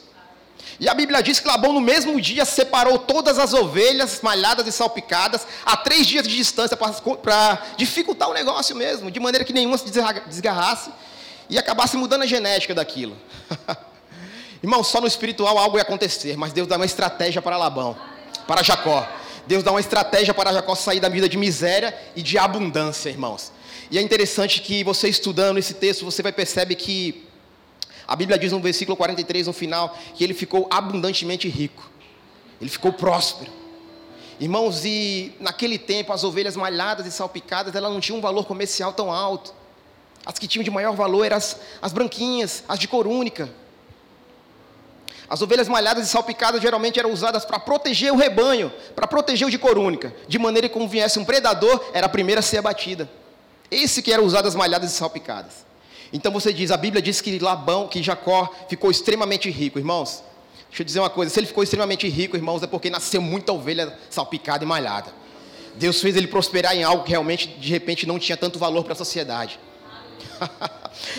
E 0.78 0.88
a 0.88 0.94
Bíblia 0.94 1.22
diz 1.22 1.40
que 1.40 1.48
Labão 1.48 1.72
no 1.72 1.80
mesmo 1.80 2.20
dia 2.20 2.44
separou 2.44 2.98
todas 2.98 3.38
as 3.38 3.52
ovelhas 3.52 4.20
malhadas 4.22 4.66
e 4.66 4.72
salpicadas 4.72 5.46
a 5.64 5.76
três 5.76 6.06
dias 6.06 6.26
de 6.26 6.36
distância 6.36 6.76
para 6.76 7.62
dificultar 7.76 8.28
o 8.28 8.34
negócio 8.34 8.76
mesmo, 8.76 9.10
de 9.10 9.18
maneira 9.18 9.44
que 9.44 9.52
nenhuma 9.52 9.76
se 9.76 9.86
desgarrasse 10.26 10.90
e 11.50 11.58
acabasse 11.58 11.96
mudando 11.96 12.22
a 12.22 12.26
genética 12.26 12.74
daquilo. 12.74 13.16
Irmão, 14.62 14.84
só 14.84 15.00
no 15.00 15.06
espiritual 15.06 15.56
algo 15.58 15.78
ia 15.78 15.82
acontecer, 15.82 16.36
mas 16.36 16.52
Deus 16.52 16.68
dá 16.68 16.76
uma 16.76 16.86
estratégia 16.86 17.40
para 17.40 17.56
Labão 17.56 17.96
para 18.46 18.62
Jacó. 18.62 19.06
Deus 19.46 19.62
dá 19.62 19.70
uma 19.70 19.80
estratégia 19.80 20.34
para 20.34 20.52
Jacó 20.52 20.74
sair 20.74 21.00
da 21.00 21.08
vida 21.08 21.28
de 21.28 21.38
miséria 21.38 21.96
e 22.14 22.22
de 22.22 22.36
abundância, 22.36 23.08
irmãos. 23.08 23.52
E 23.90 23.98
é 23.98 24.02
interessante 24.02 24.60
que 24.60 24.84
você 24.84 25.08
estudando 25.08 25.58
esse 25.58 25.74
texto, 25.74 26.04
você 26.04 26.22
vai 26.22 26.32
perceber 26.32 26.74
que 26.74 27.26
a 28.06 28.14
Bíblia 28.16 28.38
diz 28.38 28.52
no 28.52 28.60
versículo 28.60 28.96
43, 28.96 29.46
no 29.46 29.52
final, 29.52 29.96
que 30.14 30.24
ele 30.24 30.34
ficou 30.34 30.66
abundantemente 30.70 31.48
rico. 31.48 31.90
Ele 32.60 32.70
ficou 32.70 32.92
próspero. 32.92 33.50
Irmãos, 34.40 34.84
e 34.84 35.34
naquele 35.40 35.78
tempo 35.78 36.12
as 36.12 36.24
ovelhas 36.24 36.56
malhadas 36.56 37.06
e 37.06 37.10
salpicadas, 37.10 37.74
elas 37.74 37.92
não 37.92 38.00
tinham 38.00 38.18
um 38.18 38.22
valor 38.22 38.46
comercial 38.46 38.92
tão 38.92 39.12
alto. 39.12 39.52
As 40.24 40.38
que 40.38 40.46
tinham 40.46 40.62
de 40.62 40.70
maior 40.70 40.94
valor 40.94 41.24
eram 41.24 41.36
as, 41.36 41.58
as 41.82 41.92
branquinhas, 41.92 42.62
as 42.68 42.78
de 42.78 42.86
cor 42.86 43.06
única. 43.06 43.48
As 45.28 45.42
ovelhas 45.42 45.68
malhadas 45.68 46.06
e 46.06 46.10
salpicadas 46.10 46.62
geralmente 46.62 46.98
eram 46.98 47.12
usadas 47.12 47.44
para 47.44 47.58
proteger 47.58 48.12
o 48.12 48.16
rebanho, 48.16 48.72
para 48.94 49.06
proteger 49.06 49.46
o 49.46 49.50
de 49.50 49.58
cor 49.58 49.76
única, 49.76 50.14
de 50.26 50.38
maneira 50.38 50.68
que 50.68 50.72
como 50.74 50.88
viesse 50.88 51.18
um 51.18 51.24
predador, 51.24 51.84
era 51.92 52.06
a 52.06 52.08
primeira 52.08 52.38
a 52.38 52.42
ser 52.42 52.58
abatida. 52.58 53.08
Esse 53.70 54.02
que 54.02 54.10
eram 54.10 54.24
usadas 54.24 54.54
malhadas 54.54 54.90
e 54.90 54.94
salpicadas. 54.94 55.66
Então 56.12 56.32
você 56.32 56.52
diz, 56.52 56.70
a 56.70 56.76
Bíblia 56.76 57.02
diz 57.02 57.20
que 57.20 57.38
Labão, 57.38 57.86
que 57.86 58.02
Jacó 58.02 58.50
ficou 58.68 58.90
extremamente 58.90 59.50
rico, 59.50 59.78
irmãos. 59.78 60.24
Deixa 60.68 60.82
eu 60.82 60.86
dizer 60.86 61.00
uma 61.00 61.10
coisa, 61.10 61.32
se 61.32 61.38
ele 61.38 61.46
ficou 61.46 61.62
extremamente 61.62 62.08
rico, 62.08 62.36
irmãos, 62.36 62.62
é 62.62 62.66
porque 62.66 62.88
nasceu 62.88 63.20
muita 63.20 63.52
ovelha 63.52 63.98
salpicada 64.08 64.64
e 64.64 64.66
malhada. 64.66 65.12
Deus 65.74 66.00
fez 66.00 66.16
ele 66.16 66.26
prosperar 66.26 66.74
em 66.74 66.82
algo 66.82 67.04
que 67.04 67.10
realmente, 67.10 67.48
de 67.48 67.70
repente, 67.70 68.06
não 68.06 68.18
tinha 68.18 68.36
tanto 68.36 68.58
valor 68.58 68.84
para 68.84 68.92
a 68.94 68.96
sociedade. 68.96 69.60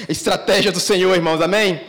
Estratégia 0.07 0.71
do 0.71 0.79
Senhor, 0.79 1.15
irmãos, 1.15 1.41
amém? 1.41 1.79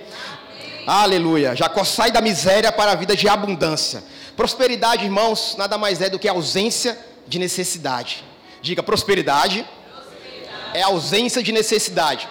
Aleluia. 0.86 1.54
Jacó 1.54 1.84
sai 1.84 2.10
da 2.10 2.20
miséria 2.20 2.72
para 2.72 2.92
a 2.92 2.94
vida 2.94 3.14
de 3.14 3.28
abundância. 3.28 4.02
Prosperidade, 4.36 5.04
irmãos, 5.04 5.54
nada 5.58 5.76
mais 5.76 6.00
é 6.00 6.08
do 6.08 6.18
que 6.18 6.28
ausência 6.28 6.98
de 7.26 7.38
necessidade. 7.38 8.24
Diga, 8.62 8.82
prosperidade, 8.82 9.66
é 10.72 10.82
ausência 10.82 11.42
de 11.42 11.52
necessidade. 11.52 12.28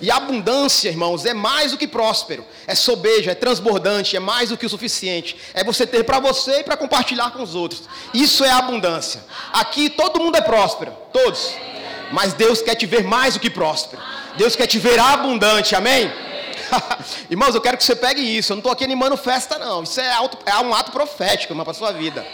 E 0.00 0.10
abundância, 0.10 0.88
irmãos, 0.88 1.24
é 1.24 1.32
mais 1.32 1.70
do 1.70 1.78
que 1.78 1.86
próspero, 1.86 2.44
é 2.66 2.74
sobeja, 2.74 3.30
é 3.30 3.34
transbordante, 3.36 4.16
é 4.16 4.20
mais 4.20 4.48
do 4.48 4.56
que 4.56 4.66
o 4.66 4.68
suficiente. 4.68 5.36
É 5.54 5.62
você 5.62 5.86
ter 5.86 6.02
para 6.02 6.18
você 6.18 6.58
e 6.58 6.64
para 6.64 6.76
compartilhar 6.76 7.30
com 7.30 7.40
os 7.40 7.54
outros. 7.54 7.82
Isso 8.12 8.44
é 8.44 8.50
abundância. 8.50 9.24
Aqui 9.52 9.88
todo 9.88 10.18
mundo 10.18 10.36
é 10.36 10.40
próspero, 10.40 10.92
todos. 11.12 11.54
Mas 12.10 12.32
Deus 12.32 12.60
quer 12.60 12.74
te 12.74 12.84
ver 12.84 13.04
mais 13.04 13.34
do 13.34 13.40
que 13.40 13.48
próspero. 13.48 14.02
Deus 14.36 14.56
quer 14.56 14.66
te 14.66 14.78
ver 14.78 14.98
abundante, 14.98 15.76
amém? 15.76 16.10
Irmãos, 17.30 17.54
eu 17.54 17.60
quero 17.60 17.76
que 17.76 17.84
você 17.84 17.96
pegue 17.96 18.20
isso. 18.20 18.52
Eu 18.52 18.56
não 18.56 18.60
estou 18.60 18.72
aqui 18.72 18.84
animando 18.84 19.16
festa, 19.16 19.58
não. 19.58 19.82
Isso 19.82 20.00
é, 20.00 20.12
auto, 20.12 20.38
é 20.44 20.56
um 20.60 20.74
ato 20.74 20.92
profético, 20.92 21.52
irmão, 21.52 21.64
para 21.64 21.72
a 21.72 21.74
sua 21.74 21.92
vida. 21.92 22.26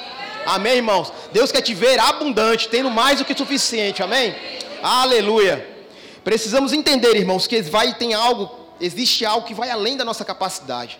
Amém, 0.47 0.76
irmãos? 0.76 1.12
Deus 1.33 1.52
quer 1.52 1.61
te 1.61 1.75
ver 1.75 1.99
abundante, 1.99 2.68
tendo 2.68 2.90
mais 2.90 3.18
do 3.18 3.25
que 3.25 3.37
suficiente. 3.37 4.02
Amém? 4.02 4.35
Aleluia. 4.83 5.76
Precisamos 6.25 6.73
entender, 6.73 7.16
irmãos, 7.16 7.47
que 7.47 7.62
vai 7.62 7.95
tem 7.95 8.14
algo, 8.14 8.50
existe 8.80 9.25
algo 9.25 9.47
que 9.47 9.54
vai 9.54 9.71
além 9.71 9.97
da 9.97 10.04
nossa 10.04 10.25
capacidade. 10.25 10.99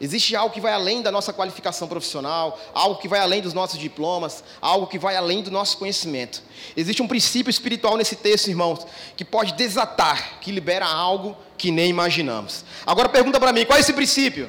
Existe 0.00 0.36
algo 0.36 0.54
que 0.54 0.60
vai 0.60 0.72
além 0.72 1.02
da 1.02 1.10
nossa 1.10 1.32
qualificação 1.32 1.88
profissional, 1.88 2.58
algo 2.72 3.00
que 3.00 3.08
vai 3.08 3.20
além 3.20 3.40
dos 3.40 3.52
nossos 3.52 3.78
diplomas, 3.78 4.44
algo 4.60 4.86
que 4.86 4.98
vai 4.98 5.16
além 5.16 5.42
do 5.42 5.50
nosso 5.50 5.76
conhecimento. 5.78 6.42
Existe 6.76 7.02
um 7.02 7.08
princípio 7.08 7.50
espiritual 7.50 7.96
nesse 7.96 8.16
texto, 8.16 8.48
irmãos, 8.48 8.86
que 9.16 9.24
pode 9.24 9.54
desatar, 9.54 10.38
que 10.40 10.52
libera 10.52 10.86
algo 10.86 11.36
que 11.56 11.70
nem 11.70 11.90
imaginamos. 11.90 12.64
Agora 12.86 13.08
pergunta 13.08 13.40
para 13.40 13.52
mim, 13.52 13.64
qual 13.64 13.76
é 13.76 13.80
esse 13.80 13.92
princípio? 13.92 14.28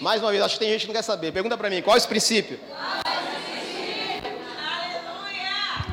Mais 0.00 0.20
uma 0.20 0.30
vez, 0.30 0.42
acho 0.42 0.54
que 0.54 0.60
tem 0.60 0.70
gente 0.70 0.82
que 0.82 0.86
não 0.88 0.94
quer 0.94 1.02
saber. 1.02 1.32
Pergunta 1.32 1.56
para 1.56 1.70
mim, 1.70 1.80
qual 1.82 1.94
é 1.94 1.98
esse 1.98 2.06
princípio? 2.06 2.58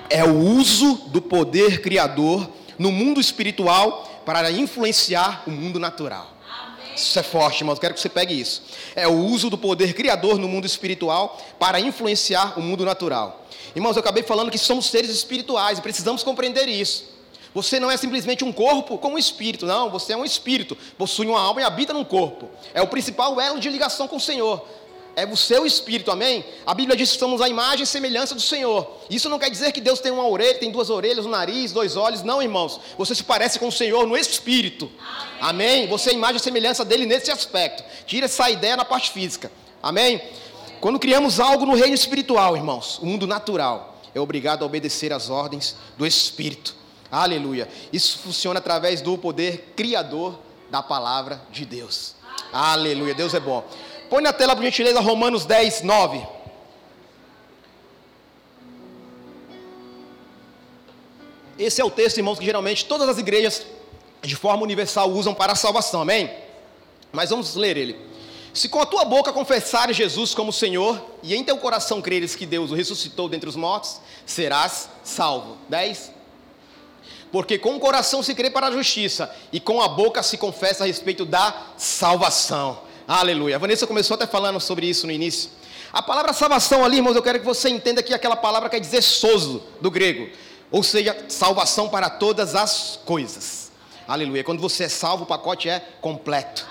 É 0.10 0.24
o 0.24 0.38
uso 0.38 0.96
do 1.08 1.22
poder 1.22 1.82
criador 1.82 2.50
no 2.78 2.92
mundo 2.92 3.22
espiritual 3.22 4.22
para 4.26 4.52
influenciar 4.52 5.44
o 5.48 5.52
mundo 5.52 5.80
natural. 5.80 6.30
Isso 6.96 7.18
é 7.18 7.24
forte, 7.24 7.62
irmãos. 7.62 7.80
Quero 7.80 7.94
que 7.94 8.00
você 8.00 8.10
pegue 8.10 8.40
isso. 8.40 8.62
É 8.96 9.08
o 9.08 9.14
uso 9.14 9.50
do 9.50 9.58
poder 9.58 9.94
criador 9.94 10.38
no 10.38 10.48
mundo 10.48 10.66
espiritual 10.66 11.40
para 11.60 11.80
influenciar 11.80 12.58
o 12.58 12.62
mundo 12.62 12.86
natural. 12.86 13.46
Irmãos, 13.76 13.96
eu 13.96 14.02
acabei 14.02 14.24
falando 14.24 14.52
que 14.52 14.58
somos 14.58 14.88
seres 14.88 15.10
espirituais 15.10 15.80
e 15.80 15.82
precisamos 15.82 16.24
compreender 16.24 16.68
isso. 16.68 17.10
Você 17.54 17.80
não 17.80 17.92
é 17.92 17.98
simplesmente 17.98 18.44
um 18.44 18.52
corpo 18.52 18.98
com 18.98 19.10
um 19.14 19.18
espírito, 19.18 19.66
não, 19.66 19.90
você 19.90 20.14
é 20.14 20.18
um 20.18 20.24
espírito, 20.24 20.78
possui 20.98 21.28
uma 21.28 21.40
alma 21.40 21.62
e 21.62 21.64
habita 21.64 21.92
num 21.92 22.04
corpo. 22.04 22.50
É 22.74 22.82
o 22.82 22.88
principal 22.88 23.40
elo 23.42 23.60
de 23.60 23.70
ligação 23.70 24.08
com 24.08 24.16
o 24.16 24.22
Senhor. 24.22 24.66
É 25.16 25.26
o 25.26 25.36
seu 25.36 25.66
espírito, 25.66 26.10
amém? 26.10 26.46
A 26.66 26.74
Bíblia 26.74 26.96
diz 26.96 27.12
que 27.12 27.20
somos 27.20 27.42
a 27.42 27.50
imagem 27.50 27.84
e 27.84 27.88
semelhança 27.88 28.34
do 28.34 28.42
Senhor. 28.42 29.00
Isso 29.10 29.30
não 29.30 29.38
quer 29.38 29.50
dizer 29.50 29.72
que 29.72 29.82
Deus 29.82 30.00
tem 30.00 30.12
uma 30.12 30.28
orelha, 30.28 30.58
tem 30.58 30.72
duas 30.72 30.90
orelhas, 30.90 31.26
um 31.26 31.30
nariz, 31.30 31.72
dois 31.72 31.98
olhos. 31.98 32.24
Não, 32.24 32.42
irmãos. 32.42 32.80
Você 32.98 33.14
se 33.14 33.24
parece 33.24 33.60
com 33.60 33.68
o 33.68 33.72
Senhor 33.72 34.08
no 34.08 34.16
espírito. 34.16 34.90
Amém? 35.40 35.82
amém? 35.82 35.88
Você 35.88 36.10
é 36.10 36.14
a 36.14 36.16
imagem 36.16 36.38
e 36.38 36.40
semelhança 36.40 36.86
dele 36.86 37.06
nesse 37.06 37.30
aspecto. 37.30 37.84
Tira 38.06 38.26
essa 38.26 38.50
ideia 38.50 38.78
na 38.78 38.86
parte 38.86 39.12
física. 39.12 39.52
Amém? 39.84 40.22
Quando 40.80 40.98
criamos 40.98 41.40
algo 41.40 41.66
no 41.66 41.76
reino 41.76 41.94
espiritual, 41.94 42.56
irmãos, 42.56 42.98
o 43.00 43.06
mundo 43.06 43.28
natural 43.28 44.00
é 44.16 44.20
obrigado 44.20 44.64
a 44.64 44.66
obedecer 44.66 45.14
às 45.14 45.30
ordens 45.30 45.76
do 45.98 46.06
Espírito. 46.06 46.76
Aleluia. 47.12 47.68
Isso 47.92 48.20
funciona 48.20 48.60
através 48.60 49.02
do 49.02 49.18
poder 49.18 49.74
criador 49.76 50.40
da 50.70 50.82
palavra 50.82 51.42
de 51.52 51.66
Deus. 51.66 52.16
Aleluia. 52.52 53.14
Deus 53.14 53.34
é 53.34 53.40
bom. 53.40 53.64
Põe 54.12 54.22
na 54.22 54.34
tela, 54.34 54.54
por 54.58 54.62
gentileza, 54.62 55.00
Romanos 55.00 55.46
10, 55.46 55.84
9. 55.84 56.22
Esse 61.58 61.80
é 61.80 61.86
o 61.86 61.90
texto, 61.90 62.18
irmãos, 62.18 62.38
que 62.38 62.44
geralmente 62.44 62.84
todas 62.84 63.08
as 63.08 63.18
igrejas, 63.18 63.66
de 64.22 64.36
forma 64.36 64.64
universal, 64.64 65.10
usam 65.10 65.34
para 65.34 65.54
a 65.54 65.56
salvação, 65.56 66.02
amém? 66.02 66.30
Mas 67.10 67.30
vamos 67.30 67.56
ler 67.56 67.78
ele. 67.78 67.98
Se 68.54 68.68
com 68.68 68.82
a 68.82 68.86
tua 68.86 69.06
boca 69.06 69.32
confessares 69.32 69.96
Jesus 69.96 70.36
como 70.36 70.52
Senhor, 70.52 71.02
e 71.24 71.34
em 71.34 71.42
teu 71.42 71.58
coração 71.58 72.02
creres 72.02 72.36
que 72.36 72.46
Deus 72.46 72.70
o 72.70 72.76
ressuscitou 72.76 73.30
dentre 73.30 73.48
os 73.48 73.56
mortos, 73.56 74.02
serás 74.26 74.90
salvo. 75.06 75.56
10. 75.70 76.12
Porque 77.32 77.58
com 77.58 77.78
o 77.78 77.80
coração 77.80 78.22
se 78.22 78.36
crê 78.36 78.50
para 78.50 78.68
a 78.68 78.72
justiça 78.72 79.34
e 79.54 79.60
com 79.62 79.82
a 79.82 79.88
boca 79.88 80.22
se 80.22 80.38
confessa 80.38 80.84
a 80.84 80.88
respeito 80.88 81.24
da 81.24 81.68
salvação. 81.78 82.91
Aleluia. 83.08 83.56
A 83.56 83.60
Vanessa 83.60 83.88
começou 83.88 84.16
até 84.16 84.28
falando 84.28 84.60
sobre 84.60 84.86
isso 84.88 85.06
no 85.06 85.12
início. 85.12 85.50
A 85.92 86.02
palavra 86.02 86.32
salvação 86.32 86.86
ali, 86.86 86.98
irmãos, 86.98 87.16
eu 87.16 87.24
quero 87.24 87.40
que 87.40 87.46
você 87.46 87.70
entenda 87.70 88.02
que 88.02 88.14
aquela 88.14 88.36
palavra 88.36 88.70
quer 88.70 88.80
dizer 88.80 89.02
sozo, 89.02 89.64
do 89.82 89.92
grego. 89.92 90.30
Ou 90.72 90.84
seja, 90.84 91.26
salvação 91.28 91.90
para 91.90 92.10
todas 92.10 92.56
as 92.56 93.00
coisas. 93.06 93.72
Aleluia. 94.08 94.44
Quando 94.44 94.62
você 94.62 94.86
é 94.86 94.90
salvo, 94.90 95.24
o 95.24 95.28
pacote 95.28 95.68
é 95.68 95.80
completo. 96.00 96.66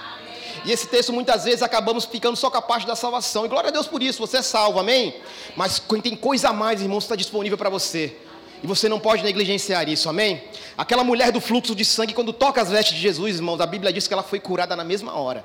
E 0.64 0.72
esse 0.72 0.86
texto 0.86 1.12
muitas 1.12 1.44
vezes 1.44 1.62
acabamos 1.62 2.04
ficando 2.04 2.36
só 2.36 2.50
com 2.50 2.58
a 2.58 2.62
parte 2.62 2.86
da 2.86 2.96
salvação. 2.96 3.44
E 3.44 3.48
glória 3.48 3.68
a 3.68 3.72
Deus 3.72 3.86
por 3.86 4.02
isso, 4.02 4.18
você 4.18 4.38
é 4.38 4.42
salvo, 4.42 4.78
amém? 4.78 5.14
Mas 5.56 5.82
tem 6.02 6.16
coisa 6.16 6.50
a 6.50 6.52
mais, 6.52 6.80
irmãos, 6.80 7.04
está 7.04 7.16
disponível 7.16 7.58
para 7.58 7.68
você. 7.70 8.16
E 8.62 8.66
você 8.66 8.88
não 8.88 9.00
pode 9.00 9.22
negligenciar 9.22 9.88
isso, 9.88 10.08
amém? 10.08 10.42
Aquela 10.76 11.02
mulher 11.02 11.32
do 11.32 11.40
fluxo 11.40 11.74
de 11.74 11.84
sangue, 11.84 12.12
quando 12.12 12.32
toca 12.32 12.60
as 12.60 12.70
vestes 12.70 12.94
de 12.94 13.00
Jesus, 13.00 13.36
irmãos, 13.36 13.60
a 13.60 13.66
Bíblia 13.66 13.92
diz 13.92 14.06
que 14.06 14.12
ela 14.12 14.22
foi 14.22 14.38
curada 14.38 14.76
na 14.76 14.84
mesma 14.84 15.14
hora. 15.14 15.44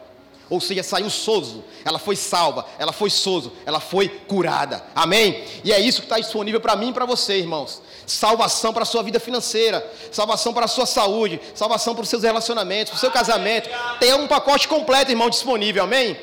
Ou 0.50 0.62
seja, 0.62 0.84
saiu 0.84 1.10
sozo, 1.10 1.64
ela 1.84 1.98
foi 1.98 2.16
salva, 2.16 2.66
ela 2.78 2.94
foi 2.94 3.10
sozo, 3.10 3.52
ela 3.66 3.80
foi 3.80 4.08
curada. 4.08 4.84
Amém? 4.94 5.44
E 5.64 5.74
é 5.74 5.80
isso 5.80 6.02
que 6.02 6.06
está 6.06 6.20
disponível 6.20 6.62
para 6.62 6.76
mim 6.76 6.90
e 6.90 6.94
para 6.94 7.06
você, 7.06 7.38
irmãos. 7.38 7.82
Salvação 8.06 8.72
para 8.72 8.84
a 8.84 8.86
sua 8.86 9.02
vida 9.02 9.20
financeira, 9.20 9.86
salvação 10.12 10.54
para 10.54 10.66
a 10.66 10.68
sua 10.68 10.86
saúde, 10.86 11.42
salvação 11.56 11.96
para 11.96 12.04
os 12.04 12.10
seus 12.10 12.22
relacionamentos, 12.22 12.92
para 12.92 12.98
o 12.98 13.00
seu 13.00 13.10
casamento. 13.10 13.70
Tem 14.00 14.14
um 14.14 14.28
pacote 14.28 14.68
completo, 14.68 15.12
irmão, 15.12 15.30
disponível. 15.30 15.84
Amém? 15.84 16.16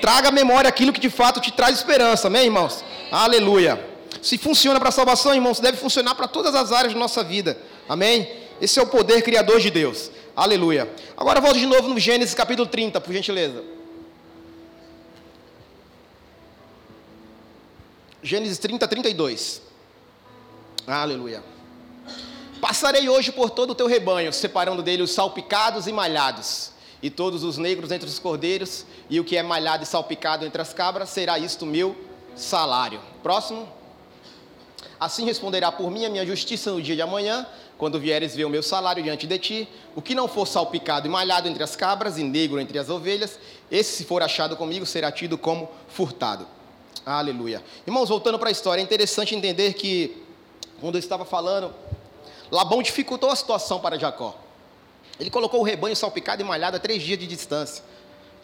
Traga 0.00 0.28
à 0.28 0.32
memória 0.32 0.68
aquilo 0.68 0.92
que 0.92 1.00
de 1.00 1.10
fato 1.10 1.40
te 1.40 1.52
traz 1.52 1.76
esperança. 1.76 2.26
Amém, 2.26 2.46
irmãos? 2.46 2.82
Aleluia. 3.12 3.92
Se 4.20 4.36
funciona 4.36 4.80
para 4.80 4.88
a 4.88 4.92
salvação, 4.92 5.32
irmãos, 5.32 5.60
deve 5.60 5.76
funcionar 5.76 6.16
para 6.16 6.26
todas 6.26 6.54
as 6.54 6.72
áreas 6.72 6.92
da 6.92 6.98
nossa 6.98 7.22
vida. 7.22 7.56
Amém? 7.88 8.28
Esse 8.60 8.78
é 8.78 8.82
o 8.82 8.86
poder 8.86 9.22
criador 9.22 9.60
de 9.60 9.70
Deus. 9.70 10.10
Aleluia. 10.34 10.90
Agora 11.16 11.40
volto 11.40 11.58
de 11.58 11.66
novo 11.66 11.88
no 11.88 11.98
Gênesis 11.98 12.34
capítulo 12.34 12.66
30, 12.66 13.00
por 13.00 13.12
gentileza. 13.12 13.62
Gênesis 18.22 18.58
30, 18.58 18.88
32. 18.88 19.62
Aleluia. 20.86 21.42
Passarei 22.60 23.08
hoje 23.08 23.30
por 23.30 23.50
todo 23.50 23.70
o 23.70 23.74
teu 23.74 23.86
rebanho, 23.86 24.32
separando 24.32 24.82
dele 24.82 25.02
os 25.02 25.10
salpicados 25.10 25.86
e 25.86 25.92
malhados, 25.92 26.70
e 27.02 27.10
todos 27.10 27.42
os 27.42 27.58
negros 27.58 27.90
entre 27.90 28.08
os 28.08 28.18
cordeiros, 28.18 28.86
e 29.10 29.20
o 29.20 29.24
que 29.24 29.36
é 29.36 29.42
malhado 29.42 29.82
e 29.82 29.86
salpicado 29.86 30.46
entre 30.46 30.62
as 30.62 30.72
cabras, 30.72 31.10
será 31.10 31.38
isto 31.38 31.66
meu 31.66 31.94
salário. 32.34 33.00
Próximo. 33.22 33.68
Assim 34.98 35.24
responderá 35.24 35.72
por 35.72 35.90
mim 35.90 36.06
a 36.06 36.08
minha 36.08 36.24
justiça 36.24 36.70
no 36.70 36.80
dia 36.80 36.94
de 36.94 37.02
amanhã, 37.02 37.44
quando 37.82 37.98
vieres 37.98 38.36
ver 38.36 38.44
o 38.44 38.48
meu 38.48 38.62
salário 38.62 39.02
diante 39.02 39.26
de 39.26 39.36
ti. 39.40 39.68
O 39.96 40.00
que 40.00 40.14
não 40.14 40.28
for 40.28 40.46
salpicado 40.46 41.08
e 41.08 41.10
malhado 41.10 41.48
entre 41.48 41.64
as 41.64 41.74
cabras 41.74 42.16
e 42.16 42.22
negro 42.22 42.60
entre 42.60 42.78
as 42.78 42.88
ovelhas, 42.88 43.40
esse, 43.68 43.96
se 43.96 44.04
for 44.04 44.22
achado 44.22 44.56
comigo, 44.56 44.86
será 44.86 45.10
tido 45.10 45.36
como 45.36 45.68
furtado. 45.88 46.46
Aleluia. 47.04 47.60
Irmãos, 47.84 48.08
voltando 48.08 48.38
para 48.38 48.50
a 48.50 48.52
história, 48.52 48.80
é 48.80 48.84
interessante 48.84 49.34
entender 49.34 49.72
que, 49.72 50.16
quando 50.80 50.94
eu 50.94 51.00
estava 51.00 51.24
falando, 51.24 51.74
Labão 52.52 52.84
dificultou 52.84 53.30
a 53.30 53.34
situação 53.34 53.80
para 53.80 53.98
Jacó. 53.98 54.38
Ele 55.18 55.28
colocou 55.28 55.58
o 55.58 55.64
rebanho 55.64 55.96
salpicado 55.96 56.40
e 56.40 56.44
malhado 56.44 56.76
a 56.76 56.78
três 56.78 57.02
dias 57.02 57.18
de 57.18 57.26
distância. 57.26 57.82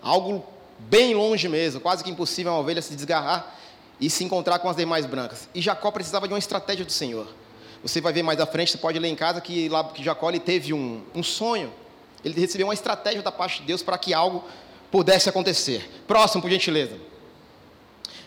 Algo 0.02 0.44
bem 0.80 1.14
longe 1.14 1.48
mesmo, 1.48 1.80
quase 1.80 2.02
que 2.02 2.10
impossível 2.10 2.50
uma 2.50 2.58
ovelha 2.58 2.82
se 2.82 2.96
desgarrar 2.96 3.56
e 4.00 4.10
se 4.10 4.24
encontrar 4.24 4.58
com 4.58 4.68
as 4.68 4.74
demais 4.74 5.06
brancas. 5.06 5.48
E 5.54 5.60
Jacó 5.60 5.92
precisava 5.92 6.26
de 6.26 6.34
uma 6.34 6.40
estratégia 6.40 6.84
do 6.84 6.90
Senhor. 6.90 7.28
Você 7.82 8.00
vai 8.00 8.12
ver 8.12 8.22
mais 8.22 8.40
à 8.40 8.46
frente, 8.46 8.72
você 8.72 8.78
pode 8.78 8.98
ler 8.98 9.08
em 9.08 9.14
casa 9.14 9.40
que, 9.40 9.68
lá, 9.68 9.84
que 9.84 10.02
Jacó 10.02 10.28
ele 10.28 10.40
teve 10.40 10.72
um, 10.72 11.02
um 11.14 11.22
sonho. 11.22 11.72
Ele 12.24 12.38
recebeu 12.40 12.66
uma 12.66 12.74
estratégia 12.74 13.22
da 13.22 13.30
parte 13.30 13.60
de 13.60 13.66
Deus 13.66 13.82
para 13.82 13.96
que 13.96 14.12
algo 14.12 14.44
pudesse 14.90 15.28
acontecer. 15.28 16.02
Próximo, 16.06 16.42
por 16.42 16.50
gentileza. 16.50 16.96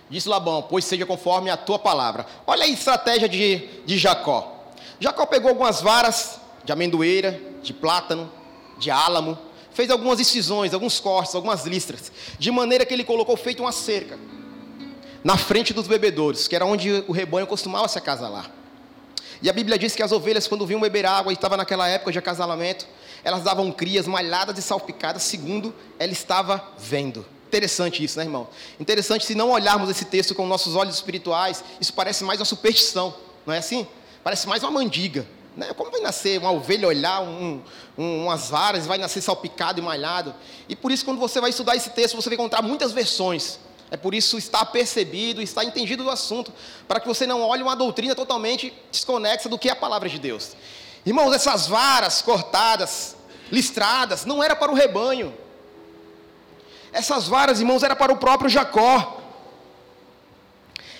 Disse 0.10 0.28
Labão, 0.28 0.64
pois 0.64 0.86
seja 0.86 1.06
conforme 1.06 1.50
a 1.50 1.58
tua 1.58 1.80
palavra. 1.80 2.26
Olha 2.46 2.64
a 2.64 2.68
estratégia 2.68 3.28
de, 3.28 3.58
de 3.86 3.98
Jacó. 3.98 4.72
Jacó 5.00 5.26
pegou 5.26 5.50
algumas 5.50 5.82
varas 5.82 6.40
de 6.64 6.72
amendoeira, 6.72 7.40
de 7.64 7.74
plátano, 7.74 8.32
de 8.78 8.92
álamo, 8.92 9.38
fez 9.74 9.90
algumas 9.90 10.20
incisões, 10.20 10.74
alguns 10.74 11.00
cortes, 11.00 11.34
algumas 11.34 11.66
listras, 11.66 12.12
de 12.38 12.52
maneira 12.52 12.86
que 12.86 12.94
ele 12.94 13.04
colocou 13.04 13.36
feito 13.38 13.64
uma 13.64 13.72
cerca 13.72 14.18
na 15.24 15.38
frente 15.38 15.74
dos 15.74 15.88
bebedouros, 15.88 16.48
que 16.48 16.56
era 16.56 16.66
onde 16.66 17.04
o 17.08 17.12
rebanho 17.12 17.48
costumava 17.48 17.88
se 17.88 17.98
acasalar. 17.98 18.50
E 19.42 19.50
a 19.50 19.54
Bíblia 19.54 19.78
diz 19.78 19.96
que 19.96 20.04
as 20.04 20.12
ovelhas, 20.12 20.48
quando 20.48 20.66
vinham 20.66 20.80
beber 20.80 21.06
água, 21.06 21.32
e 21.32 21.36
estava 21.36 21.58
naquela 21.58 21.88
época 21.88 22.12
de 22.12 22.20
acasalamento, 22.20 22.88
elas 23.24 23.44
davam 23.44 23.72
crias 23.72 24.08
malhadas 24.08 24.58
e 24.58 24.62
salpicadas, 24.62 25.24
segundo 25.24 25.74
ela 25.98 26.12
estava 26.12 26.64
vendo. 26.78 27.26
Interessante 27.48 28.04
isso, 28.04 28.18
né, 28.18 28.24
irmão? 28.24 28.48
Interessante 28.80 29.26
se 29.26 29.36
não 29.36 29.52
olharmos 29.52 29.90
esse 29.90 30.06
texto 30.06 30.34
com 30.34 30.46
nossos 30.48 30.76
olhos 30.76 30.96
espirituais, 30.96 31.64
isso 31.80 31.94
parece 31.94 32.24
mais 32.24 32.40
uma 32.40 32.46
superstição, 32.46 33.14
não 33.46 33.54
é 33.54 33.58
assim? 33.58 33.86
Parece 34.24 34.48
mais 34.48 34.64
uma 34.64 34.72
mandiga. 34.72 35.26
Né? 35.58 35.74
Como 35.74 35.92
vai 35.92 36.00
nascer 36.00 36.40
uma 36.40 36.52
ovelha 36.52 36.88
olhar 36.88 37.22
um, 37.22 37.62
um, 37.98 38.24
umas 38.26 38.50
varas, 38.50 38.86
vai 38.86 38.98
nascer 38.98 39.22
salpicado 39.22 39.80
e 39.80 39.84
malhado? 39.84 40.34
E 40.70 40.76
por 40.76 40.92
isso, 40.92 41.04
quando 41.04 41.20
você 41.20 41.42
vai 41.42 41.50
estudar 41.50 41.76
esse 41.76 41.90
texto, 41.90 42.16
você 42.16 42.30
vai 42.30 42.36
encontrar 42.36 42.62
muitas 42.62 42.92
versões. 42.92 43.60
É 43.92 43.98
por 43.98 44.16
isso 44.16 44.38
estar 44.38 44.66
percebido, 44.68 45.42
estar 45.42 45.66
entendido 45.66 46.06
do 46.06 46.10
assunto, 46.10 46.54
para 46.88 46.98
que 47.02 47.08
você 47.10 47.28
não 47.28 47.42
olhe 47.42 47.62
uma 47.62 47.76
doutrina 47.76 48.16
totalmente 48.16 48.74
desconexa 48.90 49.50
do 49.50 49.60
que 49.60 49.68
é 49.68 49.74
a 49.74 49.76
palavra 49.76 50.08
de 50.08 50.18
Deus. 50.18 50.56
Irmãos, 51.06 51.34
essas 51.34 51.68
varas 51.68 52.22
cortadas, 52.22 53.18
listradas, 53.52 54.24
não 54.24 54.42
era 54.42 54.56
para 54.56 54.72
o 54.72 54.76
rebanho. 54.76 55.34
Essas 56.94 57.28
varas, 57.28 57.60
irmãos, 57.60 57.84
era 57.84 57.94
para 57.94 58.14
o 58.14 58.18
próprio 58.18 58.50
Jacó. 58.50 59.22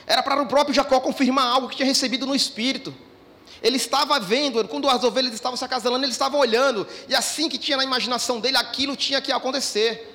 Era 0.06 0.22
para 0.22 0.42
o 0.42 0.46
próprio 0.46 0.76
Jacó 0.76 1.00
confirmar 1.00 1.46
algo 1.46 1.70
que 1.70 1.78
tinha 1.78 1.86
recebido 1.86 2.26
no 2.26 2.36
espírito. 2.36 2.94
Ele 3.64 3.78
estava 3.78 4.20
vendo, 4.20 4.68
quando 4.68 4.90
as 4.90 5.02
ovelhas 5.02 5.34
estavam 5.34 5.56
se 5.56 5.64
acasalando, 5.64 6.04
ele 6.04 6.12
estava 6.12 6.36
olhando, 6.36 6.86
e 7.08 7.16
assim 7.16 7.48
que 7.48 7.58
tinha 7.58 7.78
na 7.78 7.86
imaginação 7.86 8.40
dele, 8.40 8.58
aquilo 8.58 8.98
tinha 8.98 9.22
que 9.22 9.32
acontecer. 9.32 10.11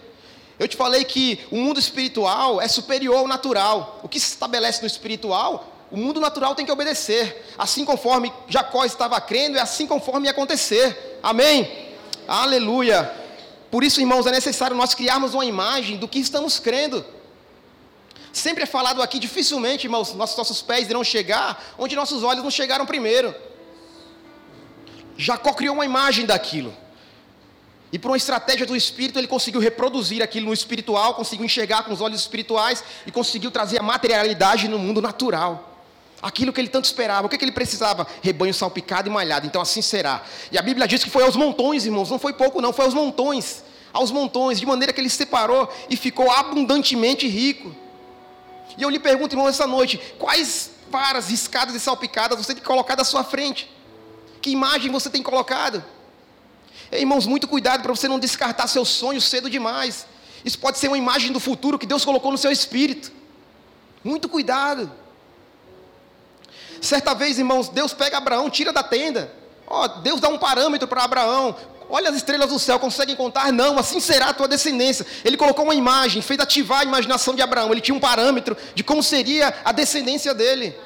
Eu 0.58 0.66
te 0.66 0.76
falei 0.76 1.04
que 1.04 1.46
o 1.50 1.56
mundo 1.56 1.78
espiritual 1.78 2.60
é 2.60 2.68
superior 2.68 3.18
ao 3.18 3.28
natural. 3.28 4.00
O 4.02 4.08
que 4.08 4.18
se 4.18 4.28
estabelece 4.28 4.80
no 4.80 4.86
espiritual, 4.86 5.72
o 5.90 5.96
mundo 5.96 6.18
natural 6.18 6.54
tem 6.54 6.64
que 6.64 6.72
obedecer. 6.72 7.44
Assim 7.58 7.84
conforme 7.84 8.32
Jacó 8.48 8.84
estava 8.84 9.20
crendo, 9.20 9.58
é 9.58 9.60
assim 9.60 9.86
conforme 9.86 10.26
ia 10.26 10.30
acontecer. 10.30 11.18
Amém? 11.22 11.94
Aleluia. 12.26 13.12
Por 13.70 13.84
isso, 13.84 14.00
irmãos, 14.00 14.26
é 14.26 14.30
necessário 14.30 14.76
nós 14.76 14.94
criarmos 14.94 15.34
uma 15.34 15.44
imagem 15.44 15.98
do 15.98 16.08
que 16.08 16.18
estamos 16.18 16.58
crendo. 16.58 17.04
Sempre 18.32 18.64
é 18.64 18.66
falado 18.66 19.02
aqui, 19.02 19.18
dificilmente, 19.18 19.86
irmãos, 19.86 20.14
nossos, 20.14 20.36
nossos 20.36 20.62
pés 20.62 20.88
irão 20.88 21.02
chegar 21.02 21.62
onde 21.78 21.96
nossos 21.96 22.22
olhos 22.22 22.42
não 22.42 22.50
chegaram 22.50 22.86
primeiro. 22.86 23.34
Jacó 25.16 25.52
criou 25.52 25.74
uma 25.74 25.84
imagem 25.84 26.26
daquilo. 26.26 26.74
E 27.92 27.98
por 27.98 28.10
uma 28.10 28.16
estratégia 28.16 28.66
do 28.66 28.74
espírito, 28.74 29.18
ele 29.18 29.28
conseguiu 29.28 29.60
reproduzir 29.60 30.22
aquilo 30.22 30.46
no 30.46 30.52
espiritual, 30.52 31.14
conseguiu 31.14 31.46
enxergar 31.46 31.84
com 31.84 31.92
os 31.92 32.00
olhos 32.00 32.20
espirituais 32.20 32.82
e 33.06 33.12
conseguiu 33.12 33.50
trazer 33.50 33.78
a 33.78 33.82
materialidade 33.82 34.66
no 34.68 34.78
mundo 34.78 35.00
natural. 35.00 35.74
Aquilo 36.20 36.52
que 36.52 36.60
ele 36.60 36.68
tanto 36.68 36.86
esperava. 36.86 37.26
O 37.26 37.30
que, 37.30 37.38
que 37.38 37.44
ele 37.44 37.52
precisava? 37.52 38.06
Rebanho 38.22 38.52
salpicado 38.52 39.08
e 39.08 39.12
malhado. 39.12 39.46
Então 39.46 39.60
assim 39.60 39.82
será. 39.82 40.22
E 40.50 40.58
a 40.58 40.62
Bíblia 40.62 40.88
diz 40.88 41.04
que 41.04 41.10
foi 41.10 41.22
aos 41.22 41.36
montões, 41.36 41.84
irmãos. 41.84 42.10
Não 42.10 42.18
foi 42.18 42.32
pouco, 42.32 42.60
não. 42.60 42.72
Foi 42.72 42.86
aos 42.86 42.94
montões. 42.94 43.62
Aos 43.92 44.10
montões. 44.10 44.58
De 44.58 44.66
maneira 44.66 44.92
que 44.92 45.00
ele 45.00 45.10
separou 45.10 45.72
e 45.88 45.96
ficou 45.96 46.30
abundantemente 46.30 47.28
rico. 47.28 47.74
E 48.76 48.82
eu 48.82 48.90
lhe 48.90 48.98
pergunto, 48.98 49.34
irmão, 49.34 49.48
essa 49.48 49.66
noite: 49.66 50.00
quais 50.18 50.70
varas 50.90 51.30
escadas 51.30 51.74
e 51.74 51.80
salpicadas 51.80 52.38
você 52.38 52.54
tem 52.54 52.64
colocado 52.64 53.00
à 53.00 53.04
sua 53.04 53.22
frente? 53.22 53.70
Que 54.40 54.50
imagem 54.50 54.90
você 54.90 55.10
tem 55.10 55.22
colocado? 55.22 55.84
Irmãos, 56.92 57.26
muito 57.26 57.48
cuidado 57.48 57.82
para 57.82 57.92
você 57.92 58.06
não 58.08 58.18
descartar 58.18 58.66
seus 58.66 58.88
sonhos 58.88 59.24
cedo 59.24 59.50
demais. 59.50 60.06
Isso 60.44 60.58
pode 60.58 60.78
ser 60.78 60.88
uma 60.88 60.98
imagem 60.98 61.32
do 61.32 61.40
futuro 61.40 61.78
que 61.78 61.86
Deus 61.86 62.04
colocou 62.04 62.30
no 62.30 62.38
seu 62.38 62.52
espírito. 62.52 63.10
Muito 64.04 64.28
cuidado. 64.28 64.90
Certa 66.80 67.14
vez, 67.14 67.38
irmãos, 67.38 67.68
Deus 67.68 67.92
pega 67.92 68.18
Abraão, 68.18 68.48
tira 68.48 68.72
da 68.72 68.82
tenda. 68.82 69.32
Ó, 69.66 69.88
Deus 69.88 70.20
dá 70.20 70.28
um 70.28 70.38
parâmetro 70.38 70.86
para 70.86 71.02
Abraão. 71.02 71.56
Olha 71.88 72.10
as 72.10 72.16
estrelas 72.16 72.50
do 72.50 72.58
céu, 72.58 72.78
conseguem 72.78 73.14
contar? 73.14 73.52
Não, 73.52 73.78
assim 73.78 74.00
será 74.00 74.26
a 74.26 74.34
tua 74.34 74.48
descendência. 74.48 75.06
Ele 75.24 75.36
colocou 75.36 75.64
uma 75.64 75.74
imagem, 75.74 76.20
fez 76.20 76.38
ativar 76.38 76.80
a 76.80 76.84
imaginação 76.84 77.34
de 77.34 77.42
Abraão. 77.42 77.70
Ele 77.70 77.80
tinha 77.80 77.94
um 77.94 78.00
parâmetro 78.00 78.56
de 78.74 78.84
como 78.84 79.02
seria 79.02 79.54
a 79.64 79.72
descendência 79.72 80.34
dele. 80.34 80.76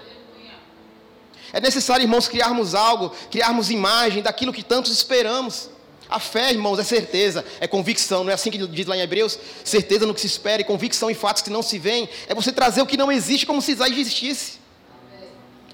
É 1.52 1.60
necessário, 1.60 2.04
irmãos, 2.04 2.28
criarmos 2.28 2.74
algo, 2.74 3.14
criarmos 3.30 3.70
imagem 3.70 4.22
daquilo 4.22 4.52
que 4.52 4.62
tantos 4.62 4.92
esperamos. 4.92 5.68
A 6.10 6.18
fé, 6.18 6.50
irmãos, 6.50 6.78
é 6.78 6.82
certeza, 6.82 7.44
é 7.60 7.68
convicção, 7.68 8.24
não 8.24 8.32
é 8.32 8.34
assim 8.34 8.50
que 8.50 8.58
diz 8.66 8.86
lá 8.86 8.96
em 8.96 9.00
Hebreus? 9.00 9.38
Certeza 9.62 10.04
no 10.04 10.12
que 10.12 10.20
se 10.20 10.26
espera 10.26 10.60
e 10.60 10.64
convicção 10.64 11.08
em 11.08 11.14
fatos 11.14 11.40
que 11.40 11.50
não 11.50 11.62
se 11.62 11.78
veem. 11.78 12.08
É 12.26 12.34
você 12.34 12.50
trazer 12.50 12.82
o 12.82 12.86
que 12.86 12.96
não 12.96 13.12
existe 13.12 13.46
como 13.46 13.62
se 13.62 13.76
já 13.76 13.88
existisse. 13.88 14.58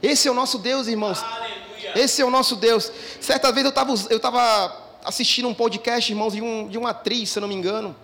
Esse 0.03 0.29
é 0.29 0.31
o 0.31 0.35
nosso 0.35 0.59
Deus, 0.59 0.89
irmãos. 0.89 1.23
Aleluia. 1.23 1.99
Esse 1.99 2.21
é 2.21 2.25
o 2.25 2.31
nosso 2.31 2.55
Deus. 2.55 2.93
Certa 3.19 3.51
vez 3.51 3.65
eu 3.65 3.71
estava 3.71 3.95
eu 4.11 4.21
tava 4.21 4.87
assistindo 5.03 5.49
um 5.49 5.55
podcast, 5.55 6.13
irmãos, 6.13 6.35
de, 6.35 6.43
um, 6.43 6.69
de 6.69 6.77
uma 6.77 6.91
atriz, 6.91 7.31
se 7.31 7.39
eu 7.39 7.41
não 7.41 7.49
me 7.49 7.55
engano. 7.55 7.97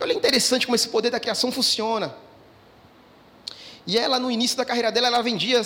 Olha 0.00 0.12
interessante 0.12 0.66
como 0.66 0.76
esse 0.76 0.88
poder 0.88 1.10
da 1.10 1.18
criação 1.18 1.50
funciona. 1.50 2.14
E 3.86 3.96
ela, 3.96 4.18
no 4.18 4.30
início 4.30 4.56
da 4.56 4.64
carreira 4.64 4.92
dela, 4.92 5.06
ela 5.06 5.22
vendia 5.22 5.62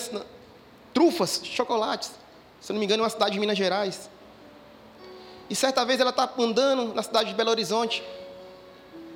trufas, 0.92 1.40
chocolates. 1.42 2.12
Se 2.60 2.70
eu 2.70 2.74
não 2.74 2.80
me 2.80 2.86
engano, 2.86 3.02
em 3.02 3.04
uma 3.04 3.10
cidade 3.10 3.32
de 3.32 3.40
Minas 3.40 3.58
Gerais. 3.58 4.08
E 5.54 5.56
certa 5.56 5.84
vez 5.84 6.00
ela 6.00 6.10
está 6.10 6.28
andando 6.36 6.92
na 6.94 7.00
cidade 7.00 7.28
de 7.28 7.34
Belo 7.36 7.48
Horizonte. 7.48 8.02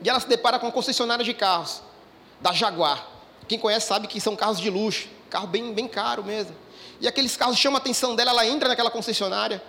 E 0.00 0.08
ela 0.08 0.20
se 0.20 0.28
depara 0.28 0.56
com 0.56 0.66
uma 0.66 0.72
concessionária 0.72 1.24
de 1.24 1.34
carros, 1.34 1.82
da 2.40 2.52
Jaguar. 2.52 3.04
Quem 3.48 3.58
conhece 3.58 3.88
sabe 3.88 4.06
que 4.06 4.20
são 4.20 4.36
carros 4.36 4.60
de 4.60 4.70
luxo, 4.70 5.08
carro 5.28 5.48
bem, 5.48 5.74
bem 5.74 5.88
caro 5.88 6.22
mesmo. 6.22 6.54
E 7.00 7.08
aqueles 7.08 7.36
carros 7.36 7.58
chamam 7.58 7.76
a 7.76 7.80
atenção 7.80 8.14
dela, 8.14 8.30
ela 8.30 8.46
entra 8.46 8.68
naquela 8.68 8.88
concessionária. 8.88 9.60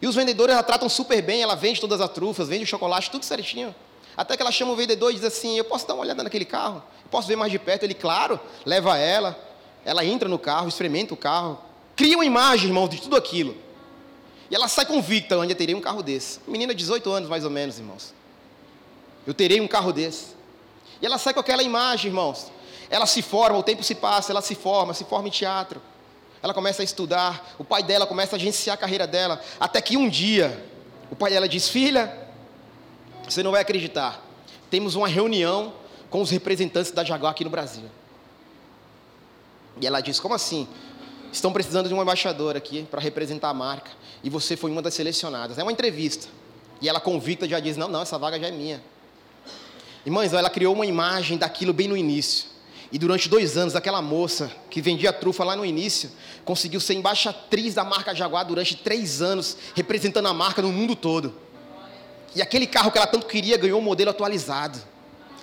E 0.00 0.06
os 0.08 0.16
vendedores 0.16 0.56
a 0.56 0.62
tratam 0.64 0.88
super 0.88 1.22
bem, 1.22 1.40
ela 1.40 1.54
vende 1.54 1.80
todas 1.80 2.00
as 2.00 2.10
trufas, 2.10 2.48
vende 2.48 2.64
o 2.64 2.66
chocolate, 2.66 3.08
tudo 3.08 3.24
certinho. 3.24 3.72
Até 4.16 4.36
que 4.36 4.42
ela 4.42 4.50
chama 4.50 4.72
o 4.72 4.76
vendedor 4.76 5.12
e 5.12 5.14
diz 5.14 5.24
assim: 5.24 5.56
Eu 5.56 5.64
posso 5.66 5.86
dar 5.86 5.94
uma 5.94 6.02
olhada 6.02 6.24
naquele 6.24 6.44
carro? 6.44 6.82
Eu 7.04 7.10
posso 7.12 7.28
ver 7.28 7.36
mais 7.36 7.52
de 7.52 7.60
perto? 7.60 7.84
Ele, 7.84 7.94
claro, 7.94 8.40
leva 8.66 8.98
ela. 8.98 9.38
Ela 9.84 10.04
entra 10.04 10.28
no 10.28 10.36
carro, 10.36 10.66
experimenta 10.66 11.14
o 11.14 11.16
carro, 11.16 11.60
cria 11.94 12.16
uma 12.16 12.24
imagem, 12.24 12.66
irmãos, 12.70 12.88
de 12.88 13.00
tudo 13.00 13.14
aquilo. 13.14 13.56
E 14.52 14.54
ela 14.54 14.68
sai 14.68 14.84
convicta, 14.84 15.34
eu 15.34 15.54
terei 15.54 15.74
um 15.74 15.80
carro 15.80 16.02
desse. 16.02 16.38
Menina 16.46 16.74
de 16.74 16.80
18 16.80 17.10
anos, 17.10 17.30
mais 17.30 17.42
ou 17.42 17.48
menos, 17.48 17.78
irmãos. 17.78 18.12
Eu 19.26 19.32
terei 19.32 19.58
um 19.62 19.66
carro 19.66 19.94
desse. 19.94 20.26
E 21.00 21.06
ela 21.06 21.16
sai 21.16 21.32
com 21.32 21.40
aquela 21.40 21.62
imagem, 21.62 22.08
irmãos. 22.10 22.52
Ela 22.90 23.06
se 23.06 23.22
forma, 23.22 23.58
o 23.58 23.62
tempo 23.62 23.82
se 23.82 23.94
passa, 23.94 24.30
ela 24.30 24.42
se 24.42 24.54
forma, 24.54 24.92
se 24.92 25.04
forma 25.04 25.28
em 25.28 25.30
teatro. 25.30 25.80
Ela 26.42 26.52
começa 26.52 26.82
a 26.82 26.84
estudar, 26.84 27.54
o 27.58 27.64
pai 27.64 27.82
dela 27.82 28.06
começa 28.06 28.36
a 28.36 28.38
agenciar 28.38 28.74
a 28.74 28.76
carreira 28.76 29.06
dela, 29.06 29.40
até 29.58 29.80
que 29.80 29.96
um 29.96 30.06
dia, 30.06 30.62
o 31.10 31.16
pai 31.16 31.30
dela 31.30 31.48
diz: 31.48 31.70
Filha, 31.70 32.14
você 33.26 33.42
não 33.42 33.52
vai 33.52 33.62
acreditar, 33.62 34.22
temos 34.70 34.94
uma 34.96 35.08
reunião 35.08 35.72
com 36.10 36.20
os 36.20 36.30
representantes 36.30 36.92
da 36.92 37.02
Jaguar 37.02 37.32
aqui 37.32 37.42
no 37.42 37.48
Brasil. 37.48 37.88
E 39.80 39.86
ela 39.86 40.02
diz: 40.02 40.20
Como 40.20 40.34
assim? 40.34 40.68
Estão 41.32 41.50
precisando 41.50 41.88
de 41.88 41.94
um 41.94 42.02
embaixador 42.02 42.56
aqui 42.56 42.86
para 42.90 43.00
representar 43.00 43.48
a 43.48 43.54
marca 43.54 43.90
e 44.22 44.28
você 44.28 44.54
foi 44.54 44.70
uma 44.70 44.82
das 44.82 44.92
selecionadas. 44.92 45.58
É 45.58 45.62
uma 45.62 45.72
entrevista. 45.72 46.28
E 46.80 46.88
ela 46.88 47.00
convicta 47.00 47.48
já 47.48 47.58
diz: 47.58 47.76
Não, 47.76 47.88
não, 47.88 48.02
essa 48.02 48.18
vaga 48.18 48.38
já 48.38 48.48
é 48.48 48.50
minha. 48.50 48.82
Irmãs, 50.04 50.32
ela 50.32 50.50
criou 50.50 50.74
uma 50.74 50.84
imagem 50.84 51.38
daquilo 51.38 51.72
bem 51.72 51.88
no 51.88 51.96
início. 51.96 52.52
E 52.90 52.98
durante 52.98 53.28
dois 53.30 53.56
anos, 53.56 53.74
aquela 53.74 54.02
moça 54.02 54.52
que 54.68 54.82
vendia 54.82 55.10
trufa 55.10 55.42
lá 55.42 55.56
no 55.56 55.64
início, 55.64 56.10
conseguiu 56.44 56.78
ser 56.78 56.92
embaixatriz 56.92 57.72
da 57.72 57.82
marca 57.82 58.14
Jaguar 58.14 58.44
durante 58.44 58.76
três 58.76 59.22
anos, 59.22 59.56
representando 59.74 60.26
a 60.28 60.34
marca 60.34 60.60
no 60.60 60.70
mundo 60.70 60.94
todo. 60.94 61.32
E 62.34 62.42
aquele 62.42 62.66
carro 62.66 62.90
que 62.90 62.98
ela 62.98 63.06
tanto 63.06 63.26
queria 63.26 63.56
ganhou 63.56 63.80
um 63.80 63.82
modelo 63.82 64.10
atualizado. 64.10 64.78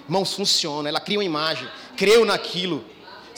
Irmãos, 0.05 0.33
funciona. 0.33 0.87
Ela 0.87 0.99
cria 0.99 1.17
uma 1.17 1.23
imagem, 1.23 1.67
creu 1.97 2.23
naquilo 2.25 2.85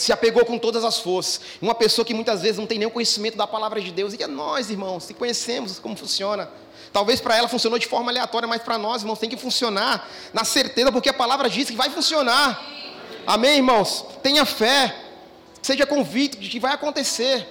se 0.01 0.11
apegou 0.11 0.43
com 0.45 0.57
todas 0.57 0.83
as 0.83 0.99
forças. 0.99 1.41
Uma 1.61 1.75
pessoa 1.75 2.03
que 2.03 2.13
muitas 2.13 2.41
vezes 2.41 2.57
não 2.57 2.65
tem 2.65 2.77
nenhum 2.77 2.89
conhecimento 2.89 3.37
da 3.37 3.45
palavra 3.45 3.79
de 3.79 3.91
Deus. 3.91 4.13
E 4.13 4.23
é 4.23 4.27
nós, 4.27 4.69
irmãos, 4.69 5.05
que 5.05 5.13
conhecemos 5.13 5.79
como 5.79 5.95
funciona. 5.95 6.49
Talvez 6.91 7.21
para 7.21 7.37
ela 7.37 7.47
funcionou 7.47 7.79
de 7.79 7.87
forma 7.87 8.11
aleatória, 8.11 8.47
mas 8.47 8.61
para 8.61 8.77
nós, 8.77 9.01
irmãos, 9.01 9.19
tem 9.19 9.29
que 9.29 9.37
funcionar 9.37 10.09
na 10.33 10.43
certeza, 10.43 10.91
porque 10.91 11.09
a 11.09 11.13
palavra 11.13 11.49
diz 11.49 11.69
que 11.69 11.75
vai 11.75 11.89
funcionar. 11.89 12.61
Amém, 13.25 13.57
irmãos? 13.57 14.05
Tenha 14.21 14.43
fé. 14.45 14.95
Seja 15.61 15.85
convicto 15.85 16.37
de 16.39 16.49
que 16.49 16.59
vai 16.59 16.73
acontecer. 16.73 17.47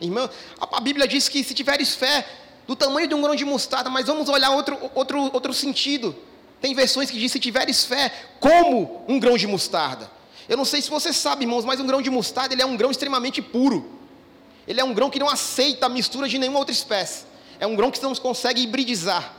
Irmão, 0.00 0.28
a 0.58 0.80
Bíblia 0.80 1.06
diz 1.06 1.28
que 1.28 1.44
se 1.44 1.52
tiveres 1.52 1.94
fé 1.94 2.26
do 2.66 2.74
tamanho 2.74 3.06
de 3.06 3.14
um 3.14 3.20
grão 3.20 3.36
de 3.36 3.44
mostarda, 3.44 3.90
mas 3.90 4.06
vamos 4.06 4.28
olhar 4.28 4.50
outro, 4.50 4.78
outro, 4.94 5.30
outro 5.32 5.52
sentido. 5.52 6.16
Tem 6.60 6.74
versões 6.74 7.10
que 7.10 7.18
diz 7.18 7.30
se 7.30 7.38
tiveres 7.38 7.84
fé 7.84 8.10
como 8.38 9.04
um 9.06 9.20
grão 9.20 9.36
de 9.36 9.46
mostarda. 9.46 10.19
Eu 10.48 10.56
não 10.56 10.64
sei 10.64 10.82
se 10.82 10.90
você 10.90 11.12
sabe, 11.12 11.44
irmãos, 11.44 11.64
mas 11.64 11.80
um 11.80 11.86
grão 11.86 12.02
de 12.02 12.10
mostarda 12.10 12.54
ele 12.54 12.62
é 12.62 12.66
um 12.66 12.76
grão 12.76 12.90
extremamente 12.90 13.40
puro. 13.40 13.98
Ele 14.66 14.80
é 14.80 14.84
um 14.84 14.94
grão 14.94 15.10
que 15.10 15.18
não 15.18 15.28
aceita 15.28 15.86
a 15.86 15.88
mistura 15.88 16.28
de 16.28 16.38
nenhuma 16.38 16.58
outra 16.58 16.72
espécie. 16.72 17.24
É 17.58 17.66
um 17.66 17.74
grão 17.74 17.90
que 17.90 18.02
não 18.02 18.14
consegue 18.14 18.62
hibridizar. 18.62 19.34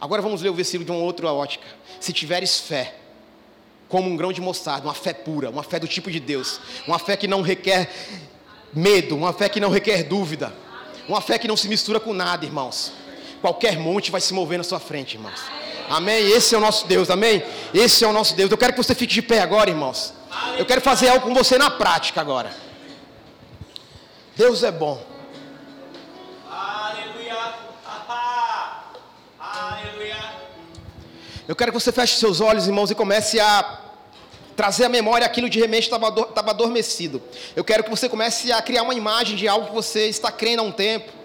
Agora 0.00 0.20
vamos 0.20 0.42
ler 0.42 0.50
o 0.50 0.54
versículo 0.54 0.84
de 0.84 0.90
uma 0.90 1.00
outra 1.00 1.32
ótica. 1.32 1.66
Se 2.00 2.12
tiveres 2.12 2.60
fé, 2.60 2.96
como 3.88 4.10
um 4.10 4.16
grão 4.16 4.32
de 4.32 4.40
mostarda, 4.40 4.86
uma 4.86 4.94
fé 4.94 5.12
pura, 5.12 5.50
uma 5.50 5.62
fé 5.62 5.78
do 5.78 5.88
tipo 5.88 6.10
de 6.10 6.20
Deus, 6.20 6.60
uma 6.86 6.98
fé 6.98 7.16
que 7.16 7.26
não 7.26 7.40
requer 7.40 7.90
medo, 8.72 9.16
uma 9.16 9.32
fé 9.32 9.48
que 9.48 9.60
não 9.60 9.70
requer 9.70 10.02
dúvida, 10.02 10.54
uma 11.08 11.20
fé 11.20 11.38
que 11.38 11.48
não 11.48 11.56
se 11.56 11.68
mistura 11.68 11.98
com 11.98 12.12
nada, 12.12 12.44
irmãos. 12.44 12.92
Qualquer 13.40 13.78
monte 13.78 14.10
vai 14.10 14.20
se 14.20 14.34
mover 14.34 14.58
na 14.58 14.64
sua 14.64 14.80
frente, 14.80 15.14
irmãos. 15.14 15.40
Amém? 15.88 16.30
Esse 16.30 16.54
é 16.54 16.58
o 16.58 16.60
nosso 16.60 16.86
Deus, 16.86 17.10
amém? 17.10 17.42
Esse 17.72 18.04
é 18.04 18.08
o 18.08 18.12
nosso 18.12 18.34
Deus. 18.34 18.50
Eu 18.50 18.58
quero 18.58 18.72
que 18.72 18.82
você 18.82 18.94
fique 18.94 19.14
de 19.14 19.22
pé 19.22 19.40
agora, 19.40 19.70
irmãos. 19.70 20.12
Eu 20.58 20.66
quero 20.66 20.80
fazer 20.80 21.08
algo 21.08 21.26
com 21.26 21.34
você 21.34 21.56
na 21.56 21.70
prática 21.70 22.20
agora. 22.20 22.50
Deus 24.36 24.62
é 24.62 24.70
bom. 24.70 25.02
Aleluia. 26.50 27.54
Aleluia. 29.38 30.16
Eu 31.48 31.54
quero 31.54 31.72
que 31.72 31.78
você 31.80 31.92
feche 31.92 32.18
seus 32.18 32.40
olhos, 32.40 32.66
irmãos, 32.66 32.90
e 32.90 32.94
comece 32.94 33.38
a 33.38 33.80
trazer 34.56 34.86
à 34.86 34.88
memória 34.88 35.26
aquilo 35.26 35.48
de 35.48 35.60
repente 35.60 35.84
estava 35.84 36.50
adormecido. 36.50 37.22
Eu 37.54 37.62
quero 37.62 37.84
que 37.84 37.90
você 37.90 38.08
comece 38.08 38.50
a 38.50 38.60
criar 38.60 38.82
uma 38.82 38.94
imagem 38.94 39.36
de 39.36 39.46
algo 39.46 39.68
que 39.68 39.74
você 39.74 40.06
está 40.06 40.32
crendo 40.32 40.62
há 40.62 40.64
um 40.64 40.72
tempo 40.72 41.15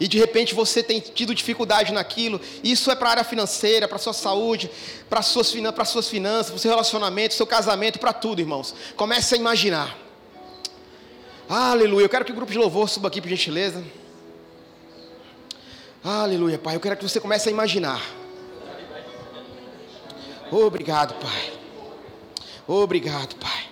e 0.00 0.08
de 0.08 0.18
repente 0.18 0.54
você 0.54 0.82
tem 0.82 0.98
tido 0.98 1.34
dificuldade 1.34 1.92
naquilo, 1.92 2.40
isso 2.64 2.90
é 2.90 2.96
para 2.96 3.08
a 3.08 3.10
área 3.10 3.24
financeira, 3.24 3.86
para 3.86 3.96
a 3.96 4.00
sua 4.00 4.14
saúde, 4.14 4.70
para 5.10 5.20
as 5.20 5.26
suas, 5.26 5.54
para 5.74 5.84
suas 5.84 6.08
finanças, 6.08 6.46
para 6.46 6.56
o 6.56 6.58
seu 6.58 6.70
relacionamento, 6.70 7.34
seu 7.34 7.46
casamento, 7.46 7.98
para 7.98 8.14
tudo, 8.14 8.40
irmãos. 8.40 8.74
Comece 8.96 9.34
a 9.34 9.38
imaginar. 9.38 9.96
Aleluia. 11.46 12.06
Eu 12.06 12.08
quero 12.08 12.24
que 12.24 12.32
o 12.32 12.34
grupo 12.34 12.50
de 12.50 12.56
louvor 12.56 12.88
suba 12.88 13.08
aqui, 13.08 13.20
por 13.20 13.28
gentileza. 13.28 13.84
Aleluia, 16.02 16.58
Pai. 16.58 16.76
Eu 16.76 16.80
quero 16.80 16.96
que 16.96 17.02
você 17.02 17.20
comece 17.20 17.50
a 17.50 17.52
imaginar. 17.52 18.00
Obrigado, 20.50 21.14
Pai. 21.20 21.52
Obrigado, 22.66 23.36
Pai. 23.36 23.68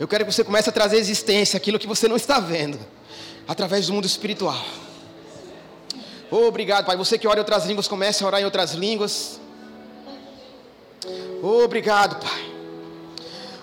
Eu 0.00 0.08
quero 0.08 0.24
que 0.24 0.32
você 0.32 0.42
comece 0.42 0.70
a 0.70 0.72
trazer 0.72 0.96
existência 0.96 1.56
aquilo 1.56 1.78
que 1.78 1.86
você 1.86 2.08
não 2.08 2.16
está 2.16 2.40
vendo, 2.40 2.78
através 3.46 3.88
do 3.88 3.92
mundo 3.92 4.06
espiritual. 4.06 4.64
Obrigado, 6.32 6.86
Pai. 6.86 6.96
Você 6.96 7.18
que 7.18 7.28
ora 7.28 7.36
em 7.36 7.40
outras 7.40 7.66
línguas, 7.66 7.86
comece 7.86 8.24
a 8.24 8.26
orar 8.26 8.40
em 8.40 8.44
outras 8.44 8.72
línguas. 8.72 9.38
Obrigado, 11.42 12.16
Pai. 12.16 12.52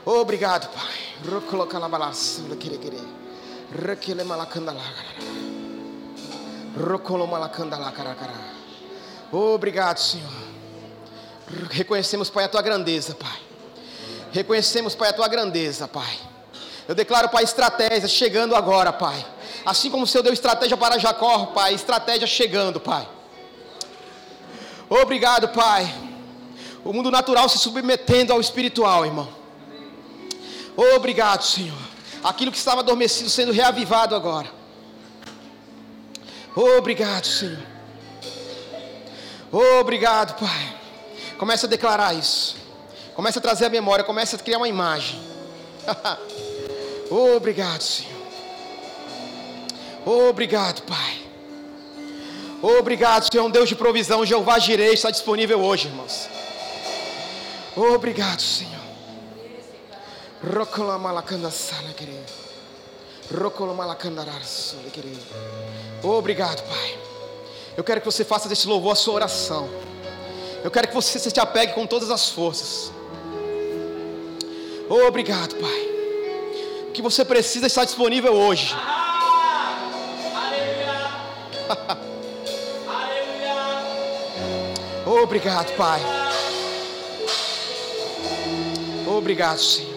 Obrigado, 0.05 0.69
Pai. 0.69 0.93
Obrigado, 9.31 9.97
Senhor. 9.97 10.29
Reconhecemos, 11.71 12.29
Pai, 12.29 12.43
a 12.43 12.49
tua 12.49 12.61
grandeza, 12.61 13.15
Pai. 13.15 13.39
Reconhecemos, 14.31 14.93
Pai, 14.93 15.09
a 15.09 15.13
tua 15.13 15.27
grandeza, 15.27 15.87
Pai. 15.87 16.19
Eu 16.87 16.93
declaro, 16.93 17.29
Pai, 17.29 17.43
estratégia 17.43 18.07
chegando 18.07 18.55
agora, 18.55 18.93
Pai. 18.93 19.25
Assim 19.65 19.89
como 19.89 20.03
o 20.03 20.07
Senhor 20.07 20.23
deu 20.23 20.33
estratégia 20.33 20.77
para 20.77 20.97
Jacó, 20.97 21.47
Pai, 21.47 21.73
estratégia 21.73 22.27
chegando, 22.27 22.79
Pai. 22.79 23.07
Obrigado, 24.89 25.49
Pai. 25.49 25.93
O 26.83 26.93
mundo 26.93 27.11
natural 27.11 27.47
se 27.49 27.59
submetendo 27.59 28.33
ao 28.33 28.41
espiritual, 28.41 29.05
irmão. 29.05 29.27
Obrigado, 30.95 31.43
Senhor. 31.43 31.77
Aquilo 32.23 32.51
que 32.51 32.57
estava 32.57 32.81
adormecido 32.81 33.29
sendo 33.29 33.51
reavivado 33.51 34.15
agora. 34.15 34.49
Obrigado, 36.55 37.25
Senhor. 37.25 37.59
Obrigado, 39.79 40.39
Pai. 40.39 40.77
Começa 41.37 41.65
a 41.65 41.69
declarar 41.69 42.13
isso. 42.13 42.57
Começa 43.15 43.39
a 43.39 43.41
trazer 43.41 43.65
a 43.65 43.69
memória, 43.69 44.03
começa 44.03 44.35
a 44.35 44.39
criar 44.39 44.57
uma 44.57 44.67
imagem. 44.67 45.19
Obrigado, 47.35 47.81
Senhor. 47.81 48.18
Obrigado, 50.09 50.81
Pai. 50.83 51.21
Obrigado, 52.61 53.31
Senhor, 53.31 53.45
um 53.45 53.49
Deus 53.49 53.69
de 53.69 53.75
provisão. 53.75 54.25
Jeová 54.25 54.57
Jirei 54.57 54.93
está 54.93 55.11
disponível 55.11 55.61
hoje, 55.61 55.87
irmãos. 55.87 56.27
Obrigado, 57.75 58.41
Senhor. 58.41 58.73
Obrigado, 66.01 66.63
Pai. 66.63 66.99
Eu 67.77 67.83
quero 67.83 68.01
que 68.01 68.05
você 68.05 68.25
faça 68.25 68.49
desse 68.49 68.67
louvor 68.67 68.93
a 68.93 68.95
sua 68.95 69.13
oração. 69.13 69.69
Eu 70.63 70.71
quero 70.71 70.87
que 70.87 70.93
você 70.95 71.19
se 71.19 71.39
apegue 71.39 71.73
com 71.73 71.85
todas 71.85 72.09
as 72.09 72.29
forças. 72.29 72.91
Obrigado, 74.89 75.55
Pai 75.55 75.89
que 76.99 77.01
você 77.01 77.23
precisa 77.23 77.65
está 77.65 77.85
disponível 77.85 78.33
hoje. 78.33 78.75
Obrigado, 85.05 85.75
Pai. 85.75 85.99
Obrigado, 89.07 89.59
Senhor. 89.59 89.88